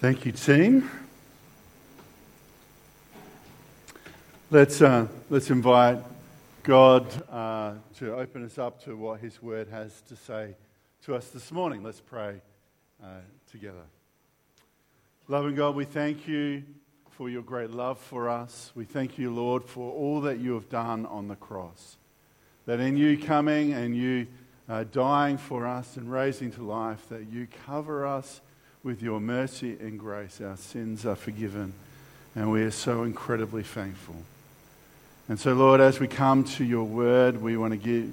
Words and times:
Thank 0.00 0.24
you, 0.24 0.30
team. 0.30 0.88
Let's, 4.48 4.80
uh, 4.80 5.08
let's 5.28 5.50
invite 5.50 5.98
God 6.62 7.04
uh, 7.28 7.72
to 7.96 8.14
open 8.14 8.44
us 8.44 8.58
up 8.58 8.80
to 8.84 8.96
what 8.96 9.18
His 9.18 9.42
Word 9.42 9.66
has 9.70 10.00
to 10.02 10.14
say 10.14 10.54
to 11.02 11.16
us 11.16 11.30
this 11.30 11.50
morning. 11.50 11.82
Let's 11.82 12.00
pray 12.00 12.40
uh, 13.02 13.06
together. 13.50 13.82
Loving 15.26 15.56
God, 15.56 15.74
we 15.74 15.84
thank 15.84 16.28
you 16.28 16.62
for 17.10 17.28
your 17.28 17.42
great 17.42 17.70
love 17.70 17.98
for 17.98 18.28
us. 18.28 18.70
We 18.76 18.84
thank 18.84 19.18
you, 19.18 19.34
Lord, 19.34 19.64
for 19.64 19.92
all 19.92 20.20
that 20.20 20.38
you 20.38 20.54
have 20.54 20.68
done 20.68 21.06
on 21.06 21.26
the 21.26 21.34
cross. 21.34 21.96
That 22.66 22.78
in 22.78 22.96
you 22.96 23.18
coming 23.18 23.72
and 23.72 23.96
you 23.96 24.28
uh, 24.68 24.84
dying 24.92 25.38
for 25.38 25.66
us 25.66 25.96
and 25.96 26.08
raising 26.08 26.52
to 26.52 26.62
life, 26.62 27.08
that 27.08 27.26
you 27.32 27.48
cover 27.66 28.06
us 28.06 28.40
with 28.82 29.02
your 29.02 29.20
mercy 29.20 29.76
and 29.80 29.98
grace, 29.98 30.40
our 30.40 30.56
sins 30.56 31.04
are 31.04 31.16
forgiven, 31.16 31.72
and 32.34 32.50
we 32.50 32.62
are 32.62 32.70
so 32.70 33.02
incredibly 33.02 33.62
thankful. 33.62 34.16
And 35.28 35.38
so, 35.38 35.52
Lord, 35.52 35.80
as 35.80 36.00
we 36.00 36.08
come 36.08 36.44
to 36.44 36.64
your 36.64 36.84
word, 36.84 37.42
we 37.42 37.56
want 37.56 37.72
to 37.72 37.76
give, 37.76 38.12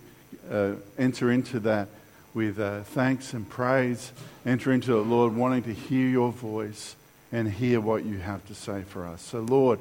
uh, 0.52 0.74
enter 0.98 1.32
into 1.32 1.60
that 1.62 1.88
with 2.34 2.60
uh, 2.60 2.82
thanks 2.84 3.34
and 3.34 3.50
praise. 3.50 4.12
Enter 4.46 4.74
into 4.74 5.00
it, 5.00 5.04
Lord, 5.04 5.36
wanting 5.36 5.64
to 5.64 5.74
hear 5.74 6.08
your 6.08 6.32
voice 6.32 6.96
and 7.32 7.50
hear 7.50 7.80
what 7.80 8.06
you 8.06 8.18
have 8.18 8.46
to 8.48 8.56
say 8.56 8.82
for 8.82 9.06
us. 9.08 9.22
So, 9.22 9.40
Lord, 9.40 9.80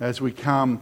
as 0.00 0.20
we 0.20 0.32
come 0.32 0.80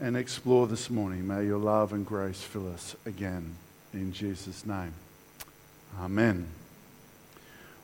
and 0.00 0.16
explore 0.16 0.66
this 0.66 0.90
morning, 0.90 1.26
may 1.26 1.46
your 1.46 1.58
love 1.58 1.92
and 1.92 2.04
grace 2.04 2.42
fill 2.42 2.72
us 2.72 2.96
again. 3.06 3.54
In 3.94 4.12
Jesus' 4.12 4.66
name. 4.66 4.92
Amen. 6.00 6.46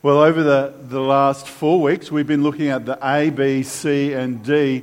Well, 0.05 0.19
over 0.19 0.43
the, 0.43 0.75
the 0.89 1.01
last 1.01 1.47
four 1.47 1.81
weeks, 1.81 2.11
we've 2.11 2.27
been 2.27 2.43
looking 2.43 2.71
at 2.71 2.85
the 2.85 2.99
A, 3.07 3.31
B, 3.31 3.63
C, 3.63 4.15
and 4.15 4.43
D 4.43 4.83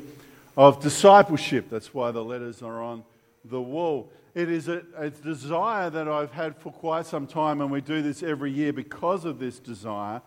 of 0.55 0.79
discipleship. 0.79 1.69
That's 1.69 1.93
why 1.93 2.11
the 2.11 2.23
letters 2.23 2.61
are 2.61 2.81
on 2.81 3.03
the 3.43 3.59
wall. 3.59 4.09
It 4.33 4.49
is 4.49 4.69
a, 4.69 4.81
a, 4.95 5.09
desire 5.09 5.89
that 5.89 6.07
I've 6.07 6.31
had 6.31 6.55
for 6.55 6.71
quite 6.71 7.05
some 7.05 7.27
time, 7.27 7.59
and 7.59 7.69
we 7.69 7.81
do 7.81 8.01
this 8.01 8.23
every 8.23 8.49
year 8.49 8.71
because 8.71 9.25
of 9.25 9.39
this 9.39 9.59
desire. 9.59 10.21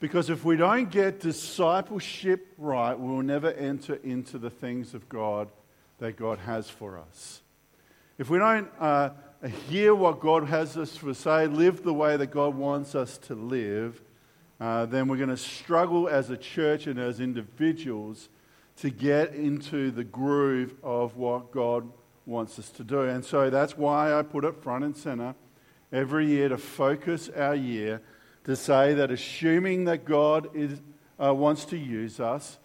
Because 0.00 0.28
if 0.30 0.44
we 0.44 0.56
don't 0.56 0.90
get 0.90 1.20
discipleship 1.20 2.48
right, 2.58 2.98
we 2.98 3.06
will 3.06 3.22
never 3.22 3.52
enter 3.52 4.00
into 4.02 4.38
the 4.38 4.50
things 4.50 4.94
of 4.94 5.08
God 5.08 5.46
that 6.00 6.16
God 6.16 6.40
has 6.40 6.68
for 6.68 6.98
us. 6.98 7.40
If 8.18 8.30
we 8.30 8.38
don't 8.38 8.68
uh, 8.80 9.10
hear 9.68 9.94
what 9.94 10.18
God 10.18 10.48
has 10.48 10.76
us 10.76 10.96
to 10.96 11.14
say, 11.14 11.46
live 11.46 11.84
the 11.84 11.94
way 11.94 12.16
that 12.16 12.32
God 12.32 12.56
wants 12.56 12.96
us 12.96 13.16
to 13.18 13.36
live, 13.36 14.02
uh, 14.60 14.86
then 14.86 15.08
we're 15.08 15.16
going 15.16 15.28
to 15.28 15.36
struggle 15.36 16.08
as 16.08 16.30
a 16.30 16.36
church 16.36 16.86
and 16.86 16.98
as 16.98 17.20
individuals 17.20 18.28
to 18.76 18.90
get 18.90 19.34
into 19.34 19.90
the 19.90 20.04
groove 20.04 20.74
of 20.82 21.16
what 21.16 21.50
God 21.52 21.90
wants 22.26 22.58
us 22.58 22.70
to 22.70 22.84
do. 22.84 23.02
And 23.02 23.24
so 23.24 23.50
that's 23.50 23.76
why 23.76 24.12
I 24.12 24.22
put 24.22 24.44
it 24.44 24.62
front 24.62 24.84
and 24.84 24.96
center 24.96 25.34
every 25.92 26.26
year 26.26 26.48
to 26.48 26.58
focus 26.58 27.28
our 27.36 27.54
year 27.54 28.00
to 28.44 28.56
say 28.56 28.94
that 28.94 29.10
assuming 29.10 29.84
that 29.84 30.04
God 30.04 30.48
is, 30.54 30.80
uh, 31.22 31.34
wants 31.34 31.64
to 31.66 31.78
use 31.78 32.20
us 32.20 32.58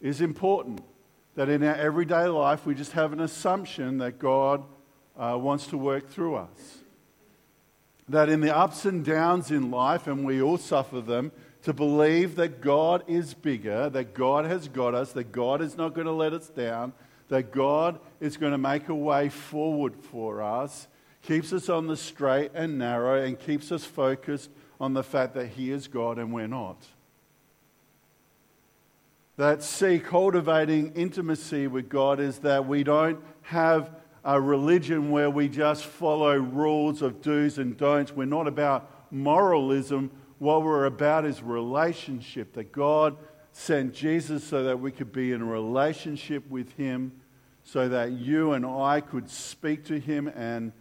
is 0.00 0.20
important. 0.20 0.80
That 1.34 1.48
in 1.48 1.62
our 1.62 1.74
everyday 1.74 2.26
life, 2.26 2.66
we 2.66 2.74
just 2.74 2.92
have 2.92 3.12
an 3.12 3.20
assumption 3.20 3.98
that 3.98 4.18
God 4.18 4.64
uh, 5.16 5.38
wants 5.40 5.66
to 5.68 5.78
work 5.78 6.10
through 6.10 6.36
us 6.36 6.78
that 8.08 8.28
in 8.28 8.40
the 8.40 8.56
ups 8.56 8.84
and 8.84 9.04
downs 9.04 9.50
in 9.50 9.70
life, 9.70 10.06
and 10.06 10.24
we 10.24 10.40
all 10.40 10.58
suffer 10.58 11.00
them, 11.00 11.32
to 11.62 11.72
believe 11.72 12.36
that 12.36 12.60
God 12.60 13.04
is 13.06 13.34
bigger, 13.34 13.90
that 13.90 14.14
God 14.14 14.44
has 14.46 14.68
got 14.68 14.94
us, 14.94 15.12
that 15.12 15.32
God 15.32 15.60
is 15.60 15.76
not 15.76 15.94
going 15.94 16.06
to 16.06 16.12
let 16.12 16.32
us 16.32 16.48
down, 16.48 16.92
that 17.28 17.52
God 17.52 17.98
is 18.20 18.36
going 18.36 18.52
to 18.52 18.58
make 18.58 18.88
a 18.88 18.94
way 18.94 19.28
forward 19.28 19.94
for 19.96 20.42
us, 20.42 20.88
keeps 21.22 21.52
us 21.52 21.68
on 21.68 21.86
the 21.86 21.96
straight 21.96 22.52
and 22.54 22.78
narrow, 22.78 23.22
and 23.22 23.38
keeps 23.38 23.70
us 23.70 23.84
focused 23.84 24.50
on 24.80 24.94
the 24.94 25.02
fact 25.02 25.34
that 25.34 25.48
He 25.48 25.70
is 25.70 25.88
God 25.88 26.18
and 26.18 26.32
we're 26.32 26.46
not. 26.46 26.86
That, 29.36 29.62
C, 29.62 29.98
cultivating 29.98 30.94
intimacy 30.94 31.66
with 31.66 31.88
God 31.88 32.18
is 32.18 32.38
that 32.38 32.66
we 32.66 32.82
don't 32.82 33.22
have 33.42 33.90
a 34.28 34.38
religion 34.38 35.10
where 35.10 35.30
we 35.30 35.48
just 35.48 35.86
follow 35.86 36.36
rules 36.36 37.00
of 37.00 37.22
do's 37.22 37.56
and 37.56 37.78
don'ts. 37.78 38.12
We're 38.12 38.26
not 38.26 38.46
about 38.46 39.10
moralism. 39.10 40.10
What 40.38 40.64
we're 40.64 40.84
about 40.84 41.24
is 41.24 41.42
relationship. 41.42 42.52
That 42.52 42.70
God 42.70 43.16
sent 43.52 43.94
Jesus 43.94 44.44
so 44.44 44.64
that 44.64 44.78
we 44.78 44.92
could 44.92 45.12
be 45.12 45.32
in 45.32 45.40
a 45.40 45.46
relationship 45.46 46.46
with 46.50 46.70
Him, 46.76 47.10
so 47.64 47.88
that 47.88 48.12
you 48.12 48.52
and 48.52 48.66
I 48.66 49.00
could 49.00 49.30
speak 49.30 49.86
to 49.86 49.98
Him 49.98 50.28
and, 50.28 50.72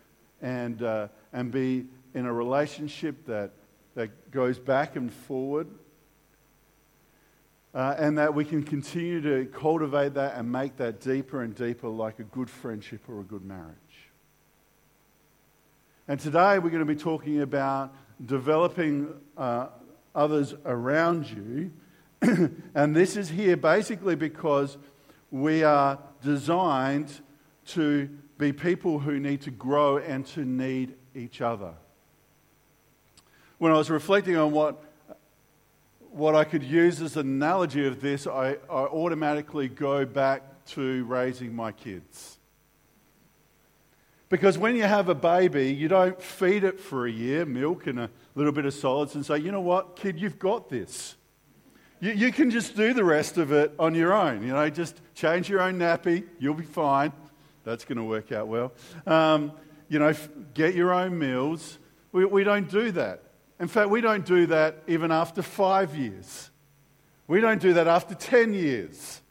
and, 0.41 0.83
uh, 0.83 1.07
and 1.31 1.49
be 1.49 1.85
in 2.13 2.25
a 2.25 2.33
relationship 2.33 3.25
that, 3.27 3.51
that 3.95 4.29
goes 4.29 4.59
back 4.59 4.97
and 4.97 5.09
forward 5.09 5.69
uh, 7.73 7.95
and 7.97 8.17
that 8.17 8.33
we 8.33 8.45
can 8.45 8.63
continue 8.63 9.21
to 9.21 9.45
cultivate 9.51 10.13
that 10.13 10.35
and 10.35 10.51
make 10.51 10.77
that 10.77 11.01
deeper 11.01 11.43
and 11.43 11.55
deeper 11.55 11.87
like 11.87 12.19
a 12.19 12.23
good 12.23 12.49
friendship 12.49 13.01
or 13.07 13.19
a 13.19 13.23
good 13.23 13.43
marriage. 13.43 13.75
And 16.07 16.19
today 16.19 16.57
we're 16.59 16.69
going 16.69 16.79
to 16.79 16.85
be 16.85 16.95
talking 16.95 17.41
about 17.41 17.93
developing 18.25 19.13
uh, 19.37 19.67
others 20.15 20.53
around 20.65 21.29
you. 21.29 21.71
and 22.73 22.95
this 22.95 23.17
is 23.17 23.29
here 23.29 23.57
basically 23.57 24.15
because 24.15 24.77
we 25.29 25.63
are 25.63 25.99
designed 26.23 27.21
to 27.67 28.09
be 28.37 28.53
people 28.53 28.99
who 28.99 29.19
need 29.19 29.41
to 29.41 29.51
grow 29.51 29.97
and 29.97 30.25
to 30.27 30.45
need 30.45 30.95
each 31.13 31.41
other. 31.41 31.73
When 33.57 33.71
I 33.71 33.77
was 33.77 33.89
reflecting 33.89 34.37
on 34.37 34.51
what 34.51 34.83
what 36.17 36.35
I 36.35 36.43
could 36.43 36.63
use 36.63 37.01
as 37.01 37.15
an 37.15 37.27
analogy 37.27 37.85
of 37.85 38.01
this, 38.01 38.27
I, 38.27 38.57
I 38.69 38.83
automatically 38.85 39.67
go 39.67 40.05
back 40.05 40.65
to 40.67 41.05
raising 41.05 41.55
my 41.55 41.71
kids. 41.71 42.37
Because 44.29 44.57
when 44.57 44.75
you 44.75 44.83
have 44.83 45.07
a 45.07 45.15
baby, 45.15 45.73
you 45.73 45.87
don't 45.87 46.21
feed 46.21 46.63
it 46.63 46.79
for 46.79 47.05
a 47.05 47.11
year, 47.11 47.45
milk 47.45 47.87
and 47.87 47.99
a 47.99 48.09
little 48.35 48.51
bit 48.51 48.65
of 48.65 48.73
solids, 48.73 49.15
and 49.15 49.25
say, 49.25 49.37
you 49.37 49.51
know 49.51 49.61
what, 49.61 49.95
kid, 49.95 50.19
you've 50.19 50.39
got 50.39 50.69
this. 50.69 51.15
You, 52.01 52.11
you 52.11 52.31
can 52.31 52.51
just 52.51 52.75
do 52.75 52.93
the 52.93 53.05
rest 53.05 53.37
of 53.37 53.53
it 53.53 53.73
on 53.79 53.95
your 53.95 54.13
own. 54.13 54.41
You 54.45 54.53
know, 54.53 54.69
just 54.69 54.99
change 55.15 55.49
your 55.49 55.61
own 55.61 55.79
nappy, 55.79 56.25
you'll 56.39 56.55
be 56.55 56.65
fine. 56.65 57.13
That's 57.63 57.85
going 57.85 57.97
to 57.97 58.03
work 58.03 58.31
out 58.31 58.47
well. 58.47 58.73
Um, 59.05 59.53
you 59.87 59.99
know, 59.99 60.13
get 60.53 60.75
your 60.75 60.93
own 60.93 61.17
meals. 61.17 61.77
We, 62.11 62.25
we 62.25 62.43
don't 62.43 62.69
do 62.69 62.91
that. 62.91 63.23
In 63.59 63.67
fact, 63.67 63.89
we 63.89 64.01
don't 64.01 64.25
do 64.25 64.45
that 64.47 64.83
even 64.87 65.11
after 65.11 65.41
five 65.41 65.95
years. 65.95 66.51
We 67.27 67.41
don't 67.41 67.61
do 67.61 67.73
that 67.73 67.87
after 67.87 68.15
10 68.15 68.53
years. 68.53 69.21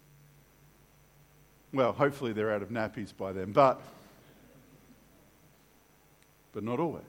Well, 1.72 1.92
hopefully 1.92 2.32
they're 2.32 2.52
out 2.52 2.62
of 2.62 2.70
nappies 2.70 3.16
by 3.16 3.32
then, 3.32 3.52
but, 3.52 3.80
but 6.52 6.62
not 6.64 6.80
always. 6.80 7.02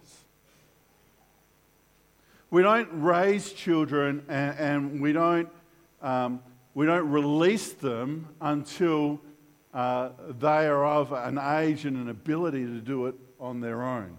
We 2.49 2.61
don't 2.61 2.89
raise 3.01 3.51
children 3.51 4.23
and, 4.29 4.59
and 4.59 5.01
we, 5.01 5.11
don't, 5.11 5.49
um, 6.01 6.41
we 6.73 6.85
don't 6.85 7.09
release 7.09 7.73
them 7.73 8.27
until 8.39 9.19
uh, 9.73 10.09
they 10.39 10.67
are 10.67 10.85
of 10.85 11.11
an 11.11 11.37
age 11.37 11.85
and 11.85 11.97
an 11.97 12.09
ability 12.09 12.63
to 12.63 12.79
do 12.79 13.07
it 13.07 13.15
on 13.39 13.59
their 13.59 13.83
own. 13.83 14.17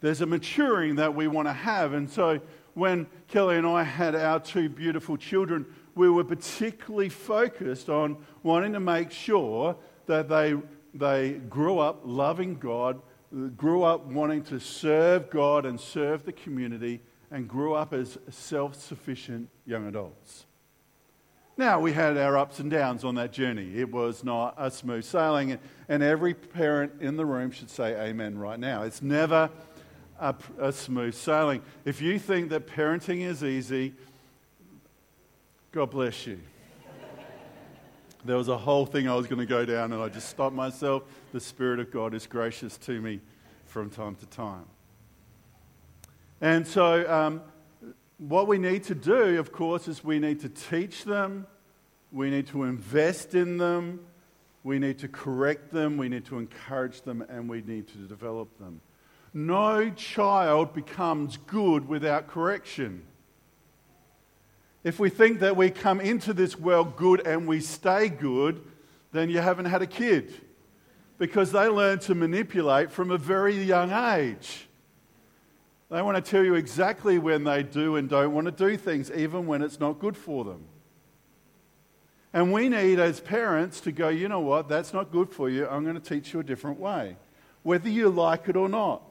There's 0.00 0.20
a 0.20 0.26
maturing 0.26 0.96
that 0.96 1.14
we 1.14 1.26
want 1.26 1.48
to 1.48 1.52
have. 1.52 1.92
And 1.92 2.08
so 2.08 2.40
when 2.74 3.06
Kelly 3.26 3.56
and 3.56 3.66
I 3.66 3.82
had 3.82 4.14
our 4.14 4.38
two 4.38 4.68
beautiful 4.68 5.16
children, 5.16 5.66
we 5.94 6.08
were 6.08 6.24
particularly 6.24 7.08
focused 7.08 7.88
on 7.88 8.16
wanting 8.44 8.72
to 8.74 8.80
make 8.80 9.10
sure 9.10 9.76
that 10.06 10.28
they, 10.28 10.56
they 10.94 11.32
grew 11.48 11.80
up 11.80 12.02
loving 12.04 12.54
God, 12.54 13.00
grew 13.56 13.82
up 13.82 14.06
wanting 14.06 14.42
to 14.44 14.60
serve 14.60 15.28
God 15.28 15.66
and 15.66 15.78
serve 15.78 16.24
the 16.24 16.32
community, 16.32 17.00
and 17.30 17.48
grew 17.48 17.74
up 17.74 17.92
as 17.92 18.16
self 18.30 18.74
sufficient 18.74 19.48
young 19.66 19.86
adults. 19.86 20.46
Now, 21.58 21.80
we 21.80 21.92
had 21.92 22.16
our 22.16 22.38
ups 22.38 22.60
and 22.60 22.70
downs 22.70 23.02
on 23.02 23.16
that 23.16 23.32
journey. 23.32 23.72
It 23.74 23.90
was 23.90 24.22
not 24.22 24.54
a 24.56 24.70
smooth 24.70 25.04
sailing, 25.04 25.58
and 25.88 26.02
every 26.04 26.32
parent 26.32 26.92
in 27.00 27.16
the 27.16 27.26
room 27.26 27.50
should 27.50 27.68
say 27.68 27.96
amen 28.00 28.38
right 28.38 28.60
now. 28.60 28.84
It's 28.84 29.02
never 29.02 29.50
a, 30.18 30.34
a 30.58 30.72
smooth 30.72 31.14
sailing. 31.14 31.62
If 31.84 32.00
you 32.00 32.18
think 32.18 32.50
that 32.50 32.66
parenting 32.66 33.22
is 33.22 33.44
easy, 33.44 33.94
God 35.72 35.90
bless 35.90 36.26
you. 36.26 36.40
there 38.24 38.36
was 38.36 38.48
a 38.48 38.58
whole 38.58 38.86
thing 38.86 39.08
I 39.08 39.14
was 39.14 39.26
going 39.26 39.40
to 39.40 39.46
go 39.46 39.64
down, 39.64 39.92
and 39.92 40.02
I 40.02 40.08
just 40.08 40.28
stopped 40.28 40.54
myself. 40.54 41.04
The 41.32 41.40
Spirit 41.40 41.78
of 41.80 41.90
God 41.90 42.14
is 42.14 42.26
gracious 42.26 42.76
to 42.78 43.00
me 43.00 43.20
from 43.66 43.90
time 43.90 44.14
to 44.16 44.26
time. 44.26 44.64
And 46.40 46.66
so, 46.66 47.10
um, 47.10 47.42
what 48.18 48.48
we 48.48 48.58
need 48.58 48.84
to 48.84 48.94
do, 48.94 49.38
of 49.38 49.52
course, 49.52 49.88
is 49.88 50.02
we 50.02 50.18
need 50.18 50.40
to 50.40 50.48
teach 50.48 51.04
them, 51.04 51.46
we 52.10 52.30
need 52.30 52.46
to 52.48 52.64
invest 52.64 53.34
in 53.34 53.58
them, 53.58 54.00
we 54.64 54.78
need 54.78 54.98
to 54.98 55.08
correct 55.08 55.72
them, 55.72 55.96
we 55.96 56.08
need 56.08 56.24
to 56.26 56.38
encourage 56.38 57.02
them, 57.02 57.22
and 57.28 57.48
we 57.48 57.62
need 57.62 57.86
to 57.88 57.98
develop 57.98 58.56
them. 58.58 58.80
No 59.34 59.90
child 59.90 60.74
becomes 60.74 61.36
good 61.36 61.88
without 61.88 62.28
correction. 62.28 63.02
If 64.84 64.98
we 64.98 65.10
think 65.10 65.40
that 65.40 65.56
we 65.56 65.70
come 65.70 66.00
into 66.00 66.32
this 66.32 66.58
world 66.58 66.96
good 66.96 67.26
and 67.26 67.46
we 67.46 67.60
stay 67.60 68.08
good, 68.08 68.62
then 69.12 69.28
you 69.28 69.40
haven't 69.40 69.66
had 69.66 69.82
a 69.82 69.86
kid 69.86 70.32
because 71.18 71.52
they 71.52 71.68
learn 71.68 71.98
to 72.00 72.14
manipulate 72.14 72.90
from 72.90 73.10
a 73.10 73.18
very 73.18 73.60
young 73.62 73.90
age. 73.90 74.68
They 75.90 76.02
want 76.02 76.22
to 76.22 76.30
tell 76.30 76.44
you 76.44 76.54
exactly 76.54 77.18
when 77.18 77.44
they 77.44 77.62
do 77.62 77.96
and 77.96 78.08
don't 78.08 78.32
want 78.32 78.44
to 78.44 78.52
do 78.52 78.76
things, 78.76 79.10
even 79.10 79.46
when 79.46 79.62
it's 79.62 79.80
not 79.80 79.98
good 79.98 80.16
for 80.16 80.44
them. 80.44 80.64
And 82.32 82.52
we 82.52 82.68
need, 82.68 83.00
as 83.00 83.20
parents, 83.20 83.80
to 83.80 83.92
go, 83.92 84.10
you 84.10 84.28
know 84.28 84.40
what, 84.40 84.68
that's 84.68 84.92
not 84.92 85.10
good 85.10 85.30
for 85.30 85.48
you. 85.48 85.66
I'm 85.66 85.82
going 85.82 85.98
to 85.98 86.00
teach 86.00 86.34
you 86.34 86.40
a 86.40 86.44
different 86.44 86.78
way, 86.78 87.16
whether 87.62 87.88
you 87.88 88.10
like 88.10 88.48
it 88.48 88.56
or 88.56 88.68
not. 88.68 89.02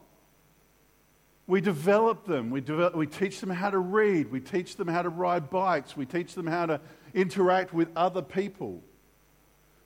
We 1.48 1.62
develop 1.62 2.26
them. 2.26 2.50
We, 2.50 2.60
develop, 2.60 2.96
we 2.96 3.08
teach 3.08 3.40
them 3.40 3.50
how 3.50 3.70
to 3.70 3.80
read. 3.80 4.30
We 4.30 4.42
teach 4.42 4.76
them 4.76 4.90
how 4.90 5.02
to 5.02 5.10
ride 5.10 5.50
bikes. 5.50 5.96
We 5.96 6.06
teach 6.06 6.36
them 6.36 6.46
how 6.46 6.66
to 6.66 6.82
interact 7.14 7.74
with 7.74 7.88
other 7.96 8.22
people. 8.22 8.84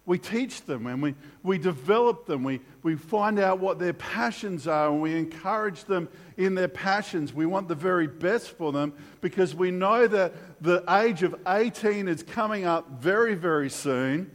We 0.07 0.17
teach 0.17 0.65
them 0.65 0.87
and 0.87 1.01
we, 1.01 1.13
we 1.43 1.59
develop 1.59 2.25
them. 2.25 2.43
We, 2.43 2.61
we 2.81 2.95
find 2.95 3.39
out 3.39 3.59
what 3.59 3.77
their 3.77 3.93
passions 3.93 4.67
are 4.67 4.89
and 4.89 4.99
we 4.99 5.15
encourage 5.15 5.83
them 5.83 6.09
in 6.37 6.55
their 6.55 6.67
passions. 6.67 7.31
We 7.31 7.45
want 7.45 7.67
the 7.67 7.75
very 7.75 8.07
best 8.07 8.57
for 8.57 8.71
them 8.71 8.93
because 9.21 9.53
we 9.53 9.69
know 9.69 10.07
that 10.07 10.33
the 10.63 10.83
age 10.89 11.21
of 11.21 11.35
18 11.47 12.07
is 12.07 12.23
coming 12.23 12.65
up 12.65 12.99
very, 12.99 13.35
very 13.35 13.69
soon. 13.69 14.31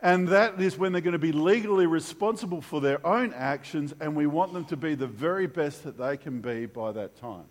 And 0.00 0.28
that 0.28 0.60
is 0.60 0.76
when 0.76 0.92
they're 0.92 1.00
going 1.00 1.12
to 1.12 1.18
be 1.18 1.32
legally 1.32 1.86
responsible 1.86 2.60
for 2.60 2.80
their 2.80 3.04
own 3.06 3.32
actions, 3.32 3.94
and 3.98 4.14
we 4.14 4.26
want 4.26 4.52
them 4.52 4.64
to 4.66 4.76
be 4.76 4.94
the 4.94 5.06
very 5.06 5.46
best 5.46 5.84
that 5.84 5.96
they 5.96 6.16
can 6.16 6.40
be 6.40 6.66
by 6.66 6.92
that 6.92 7.16
time. 7.16 7.46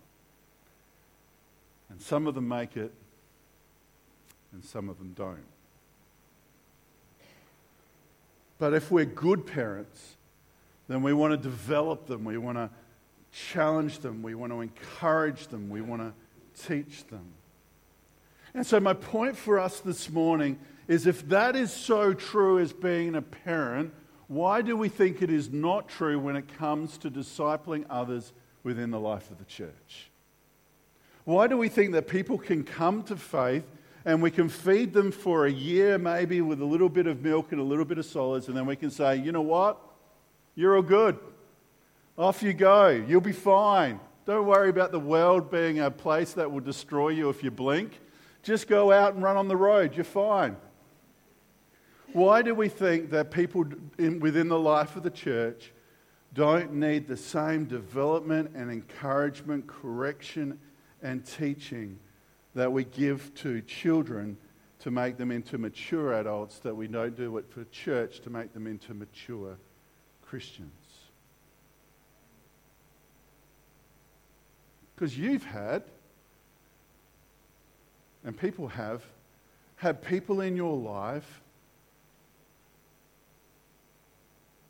And 1.89 1.99
some 1.99 2.27
of 2.27 2.35
them 2.35 2.47
make 2.47 2.77
it, 2.77 2.93
and 4.53 4.63
some 4.63 4.89
of 4.89 4.97
them 4.99 5.13
don't. 5.15 5.43
But 8.57 8.73
if 8.73 8.91
we're 8.91 9.05
good 9.05 9.45
parents, 9.45 10.15
then 10.87 11.01
we 11.01 11.13
want 11.13 11.31
to 11.31 11.37
develop 11.37 12.05
them, 12.07 12.23
we 12.23 12.37
want 12.37 12.57
to 12.57 12.69
challenge 13.31 13.99
them, 13.99 14.21
we 14.21 14.35
want 14.35 14.51
to 14.51 14.61
encourage 14.61 15.47
them, 15.47 15.69
we 15.69 15.81
want 15.81 16.01
to 16.01 16.67
teach 16.67 17.05
them. 17.07 17.25
And 18.53 18.65
so, 18.65 18.79
my 18.79 18.93
point 18.93 19.35
for 19.35 19.59
us 19.59 19.81
this 19.81 20.09
morning 20.09 20.57
is 20.87 21.07
if 21.07 21.27
that 21.29 21.55
is 21.55 21.71
so 21.71 22.13
true 22.13 22.59
as 22.59 22.73
being 22.73 23.15
a 23.15 23.21
parent, 23.21 23.93
why 24.27 24.61
do 24.61 24.75
we 24.75 24.89
think 24.89 25.21
it 25.21 25.29
is 25.29 25.51
not 25.51 25.87
true 25.87 26.19
when 26.19 26.35
it 26.35 26.47
comes 26.57 26.97
to 26.99 27.11
discipling 27.11 27.85
others 27.89 28.33
within 28.63 28.91
the 28.91 28.99
life 28.99 29.29
of 29.31 29.37
the 29.37 29.45
church? 29.45 30.09
Why 31.23 31.47
do 31.47 31.57
we 31.57 31.69
think 31.69 31.93
that 31.93 32.07
people 32.07 32.37
can 32.37 32.63
come 32.63 33.03
to 33.03 33.15
faith 33.15 33.63
and 34.05 34.21
we 34.21 34.29
can 34.29 34.49
feed 34.49 34.93
them 34.93 35.11
for 35.11 35.47
a 35.47 35.51
year, 35.51 35.97
maybe 35.97 36.41
with 36.41 36.61
a 36.61 36.65
little 36.65 36.89
bit 36.89 37.07
of 37.07 37.23
milk 37.23 37.51
and 37.51 37.59
a 37.59 37.63
little 37.63 37.85
bit 37.85 37.97
of 37.97 38.05
solids, 38.05 38.47
and 38.47 38.55
then 38.55 38.67
we 38.67 38.75
can 38.75 38.91
say, 38.91 39.15
you 39.15 39.31
know 39.31 39.41
what? 39.41 39.79
You're 40.53 40.75
all 40.75 40.83
good. 40.83 41.17
Off 42.17 42.43
you 42.43 42.53
go. 42.53 42.89
You'll 42.89 43.21
be 43.21 43.31
fine. 43.31 43.99
Don't 44.25 44.45
worry 44.45 44.69
about 44.69 44.91
the 44.91 44.99
world 44.99 45.51
being 45.51 45.79
a 45.79 45.91
place 45.91 46.33
that 46.33 46.51
will 46.51 46.61
destroy 46.61 47.09
you 47.09 47.29
if 47.29 47.43
you 47.43 47.51
blink. 47.51 47.99
Just 48.43 48.67
go 48.67 48.91
out 48.91 49.15
and 49.15 49.23
run 49.23 49.37
on 49.37 49.47
the 49.47 49.57
road. 49.57 49.95
You're 49.95 50.03
fine. 50.03 50.55
Why 52.15 52.43
do 52.43 52.55
we 52.55 52.69
think 52.69 53.09
that 53.09 53.29
people 53.29 53.65
in, 53.97 54.21
within 54.21 54.47
the 54.47 54.57
life 54.57 54.95
of 54.95 55.03
the 55.03 55.09
church 55.09 55.73
don't 56.33 56.71
need 56.71 57.09
the 57.09 57.17
same 57.17 57.65
development 57.65 58.51
and 58.55 58.71
encouragement, 58.71 59.67
correction, 59.67 60.57
and 61.03 61.25
teaching 61.25 61.99
that 62.53 62.71
we 62.71 62.85
give 62.85 63.33
to 63.35 63.59
children 63.63 64.37
to 64.79 64.91
make 64.91 65.17
them 65.17 65.29
into 65.29 65.57
mature 65.57 66.13
adults, 66.13 66.59
that 66.59 66.73
we 66.73 66.87
don't 66.87 67.17
do 67.17 67.35
it 67.37 67.51
for 67.51 67.65
church 67.65 68.21
to 68.21 68.29
make 68.29 68.53
them 68.53 68.65
into 68.65 68.93
mature 68.93 69.57
Christians? 70.21 70.71
Because 74.95 75.17
you've 75.17 75.43
had, 75.43 75.83
and 78.23 78.37
people 78.37 78.69
have, 78.69 79.03
had 79.75 80.01
people 80.01 80.39
in 80.39 80.55
your 80.55 80.77
life 80.77 81.41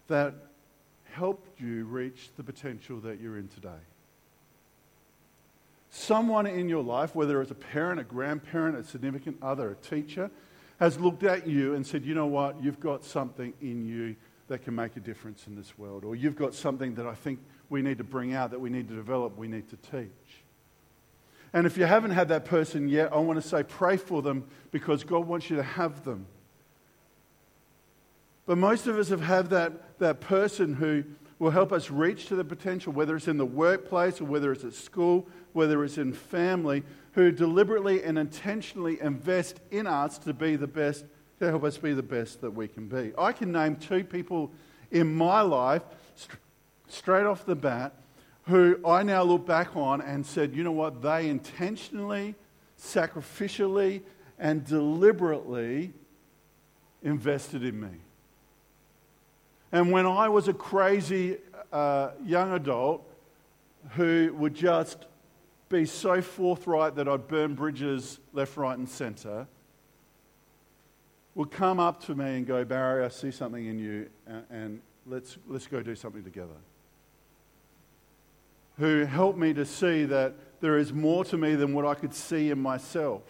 that 0.07 0.34
helped 1.12 1.60
you 1.60 1.86
reach 1.86 2.30
the 2.38 2.44
potential 2.44 3.00
that 3.00 3.19
you're 3.19 3.38
in 3.38 3.48
today. 3.48 3.69
Someone 5.90 6.46
in 6.46 6.68
your 6.68 6.84
life, 6.84 7.16
whether 7.16 7.42
it's 7.42 7.52
a 7.52 7.56
parent, 7.56 8.02
a 8.02 8.04
grandparent, 8.04 8.78
a 8.78 8.84
significant 8.84 9.38
other, 9.42 9.72
a 9.72 9.75
teacher, 9.75 10.30
has 10.80 11.00
looked 11.00 11.24
at 11.24 11.48
you 11.48 11.74
and 11.74 11.88
said, 11.88 12.04
you 12.04 12.13
know 12.13 12.25
what, 12.25 12.62
you've 12.62 12.81
got 12.81 13.06
something 13.06 13.54
in 13.62 13.86
you 13.88 14.16
that 14.48 14.63
can 14.63 14.75
make 14.75 14.98
a 14.98 15.00
difference 15.00 15.48
in 15.48 15.56
this 15.56 15.78
world. 15.78 16.04
Or 16.04 16.16
you've 16.16 16.36
got 16.36 16.54
something 16.54 16.96
that 16.96 17.08
I 17.08 17.16
think 17.16 17.40
we 17.69 17.81
need 17.81 17.98
to 18.00 18.04
bring 18.04 18.34
out, 18.34 18.51
that 18.51 18.60
we 18.60 18.69
need 18.69 18.90
to 18.90 18.96
develop, 18.96 19.38
we 19.38 19.48
need 19.48 19.69
to 19.69 19.78
teach. 19.78 20.44
And 21.54 21.66
if 21.66 21.78
you 21.78 21.86
haven't 21.86 22.12
had 22.12 22.28
that 22.28 22.44
person 22.44 22.90
yet, 22.90 23.13
I 23.13 23.18
want 23.18 23.42
to 23.42 23.48
say 23.48 23.63
pray 23.63 23.96
for 23.96 24.22
them 24.22 24.46
because 24.72 25.06
God 25.06 25.25
wants 25.25 25.50
you 25.50 25.56
to 25.56 25.63
have 25.63 26.04
them. 26.04 26.25
But 28.46 28.58
most 28.58 28.88
of 28.88 28.98
us 28.98 29.10
have 29.10 29.22
had 29.22 29.50
that, 29.50 30.00
that 30.00 30.22
person 30.22 30.76
who 30.76 31.04
will 31.40 31.52
help 31.52 31.72
us 31.72 31.90
reach 31.90 32.28
to 32.28 32.36
the 32.36 32.44
potential, 32.44 32.94
whether 32.94 33.16
it's 33.16 33.28
in 33.28 33.38
the 33.38 33.46
workplace 33.46 34.22
or 34.22 34.26
whether 34.26 34.52
it's 34.52 34.64
at 34.64 34.74
school, 34.74 35.28
whether 35.54 35.84
it's 35.84 35.98
in 35.98 36.14
family, 36.14 36.84
who 37.14 37.32
deliberately 37.32 38.04
and 38.04 38.18
intentionally 38.18 39.00
invest 39.02 39.60
in 39.72 39.88
us 39.88 40.18
to 40.20 40.34
be 40.34 40.56
the 40.56 40.68
best, 40.68 41.06
to 41.40 41.50
help 41.50 41.64
us 41.64 41.78
be 41.78 41.94
the 41.94 42.04
best 42.04 42.42
that 42.42 42.52
we 42.52 42.68
can 42.68 42.88
be. 42.88 43.12
I 43.18 43.32
can 43.32 43.52
name 43.52 43.76
two 43.76 44.04
people 44.04 44.52
in 44.92 45.14
my 45.14 45.42
life 45.42 45.82
straight 46.88 47.26
off 47.26 47.46
the 47.46 47.56
bat 47.56 47.94
who 48.44 48.80
I 48.86 49.02
now 49.04 49.24
look 49.24 49.46
back 49.46 49.76
on 49.76 50.02
and 50.02 50.26
said, 50.26 50.56
you 50.56 50.64
know 50.64 50.72
what, 50.72 51.02
they 51.02 51.30
intentionally, 51.30 52.36
sacrificially, 52.80 54.04
and 54.38 54.64
deliberately 54.64 55.94
invested 57.02 57.64
in 57.64 57.80
me. 57.80 58.05
And 59.75 59.91
when 59.91 60.05
I 60.05 60.29
was 60.29 60.48
a 60.48 60.53
crazy 60.53 61.36
uh, 61.74 62.12
young 62.25 62.53
adult 62.53 63.05
who 63.89 64.34
would 64.38 64.55
just 64.55 65.05
be 65.67 65.86
so 65.86 66.22
forthright 66.22 66.96
that 66.96 67.10
I'd 67.10 67.27
burn 67.27 67.55
bridges 67.55 68.20
left, 68.32 68.55
right, 68.55 68.77
and 68.77 68.88
centre, 68.88 69.46
would 71.36 71.51
come 71.51 71.82
up 71.82 72.01
to 72.05 72.15
me 72.15 72.38
and 72.38 72.48
go, 72.48 72.63
Barry, 72.63 73.03
I 73.03 73.10
see 73.10 73.32
something 73.32 73.65
in 73.65 73.77
you, 73.77 74.10
and, 74.25 74.44
and 74.50 74.82
let's, 75.05 75.38
let's 75.46 75.67
go 75.67 75.84
do 75.84 75.94
something 75.94 76.24
together. 76.24 76.55
Who 78.77 79.03
helped 79.03 79.38
me 79.38 79.53
to 79.55 79.65
see 79.65 80.05
that 80.05 80.36
there 80.62 80.77
is 80.77 80.94
more 80.94 81.25
to 81.25 81.38
me 81.38 81.55
than 81.55 81.74
what 81.74 81.86
I 81.86 81.96
could 81.96 82.13
see 82.13 82.50
in 82.50 82.62
myself. 82.62 83.24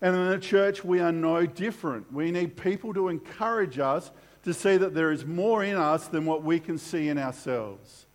And 0.00 0.16
in 0.16 0.30
the 0.30 0.38
church, 0.38 0.82
we 0.82 1.00
are 1.00 1.12
no 1.12 1.44
different. 1.44 2.10
We 2.10 2.30
need 2.30 2.56
people 2.56 2.94
to 2.94 3.08
encourage 3.08 3.78
us 3.78 4.10
to 4.46 4.54
see 4.54 4.76
that 4.76 4.94
there 4.94 5.10
is 5.10 5.26
more 5.26 5.64
in 5.64 5.74
us 5.74 6.06
than 6.06 6.24
what 6.24 6.44
we 6.44 6.60
can 6.60 6.78
see 6.78 7.08
in 7.08 7.18
ourselves. 7.18 8.06